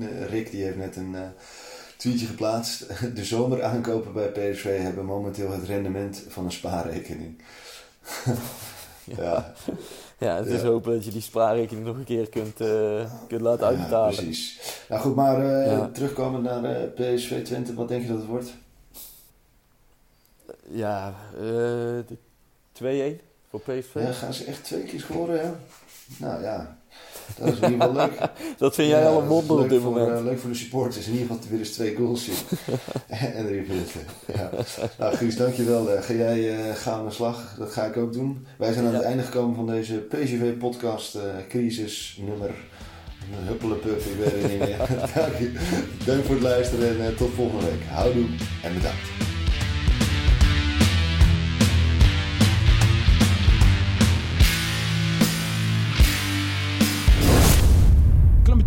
[0.00, 1.16] eh, Rick die heeft net een
[1.96, 2.86] tweetje geplaatst.
[3.16, 7.42] De zomeraankopen bij PSV hebben momenteel het rendement van een spaarrekening.
[9.16, 9.52] ja,
[10.18, 12.56] Ja, het is hopen dat je die spaarrekening nog een keer kunt,
[13.28, 14.14] kunt laten ja, uitbetalen.
[14.14, 14.60] precies.
[14.88, 15.88] Nou goed, maar Ja.
[15.92, 18.52] terugkomend naar PSV Twente, wat denk je dat het wordt?
[20.70, 21.40] Ja, eh,
[22.06, 22.16] de
[22.72, 23.94] 2-1 voor PSV.
[23.94, 25.54] Ja, gaan ze echt twee keer scoren, ja?
[26.16, 26.76] Nou ja,
[27.38, 28.18] dat is in ieder geval leuk.
[28.58, 30.18] Dat vind jij Ja, al een wonder op dit voor, moment.
[30.18, 31.06] eh, leuk voor de supporters.
[31.06, 32.34] In ieder geval weer eens twee goals zien.
[33.36, 34.00] en drie punten.
[34.34, 34.50] Ja.
[34.98, 35.90] Nou, Guus, dankjewel.
[35.90, 37.54] Eh, ga jij eh, gaan aan de slag?
[37.58, 38.46] Dat ga ik ook doen.
[38.58, 41.14] Wij zijn aan het einde gekomen van deze PGV-podcast.
[41.14, 42.50] eh, crisis nummer...
[43.30, 44.76] Huppelepup, ik weet het niet meer.
[46.06, 47.82] Dank, voor het luisteren en eh, tot volgende week.
[47.88, 48.26] Houdoe
[48.62, 49.29] en bedankt.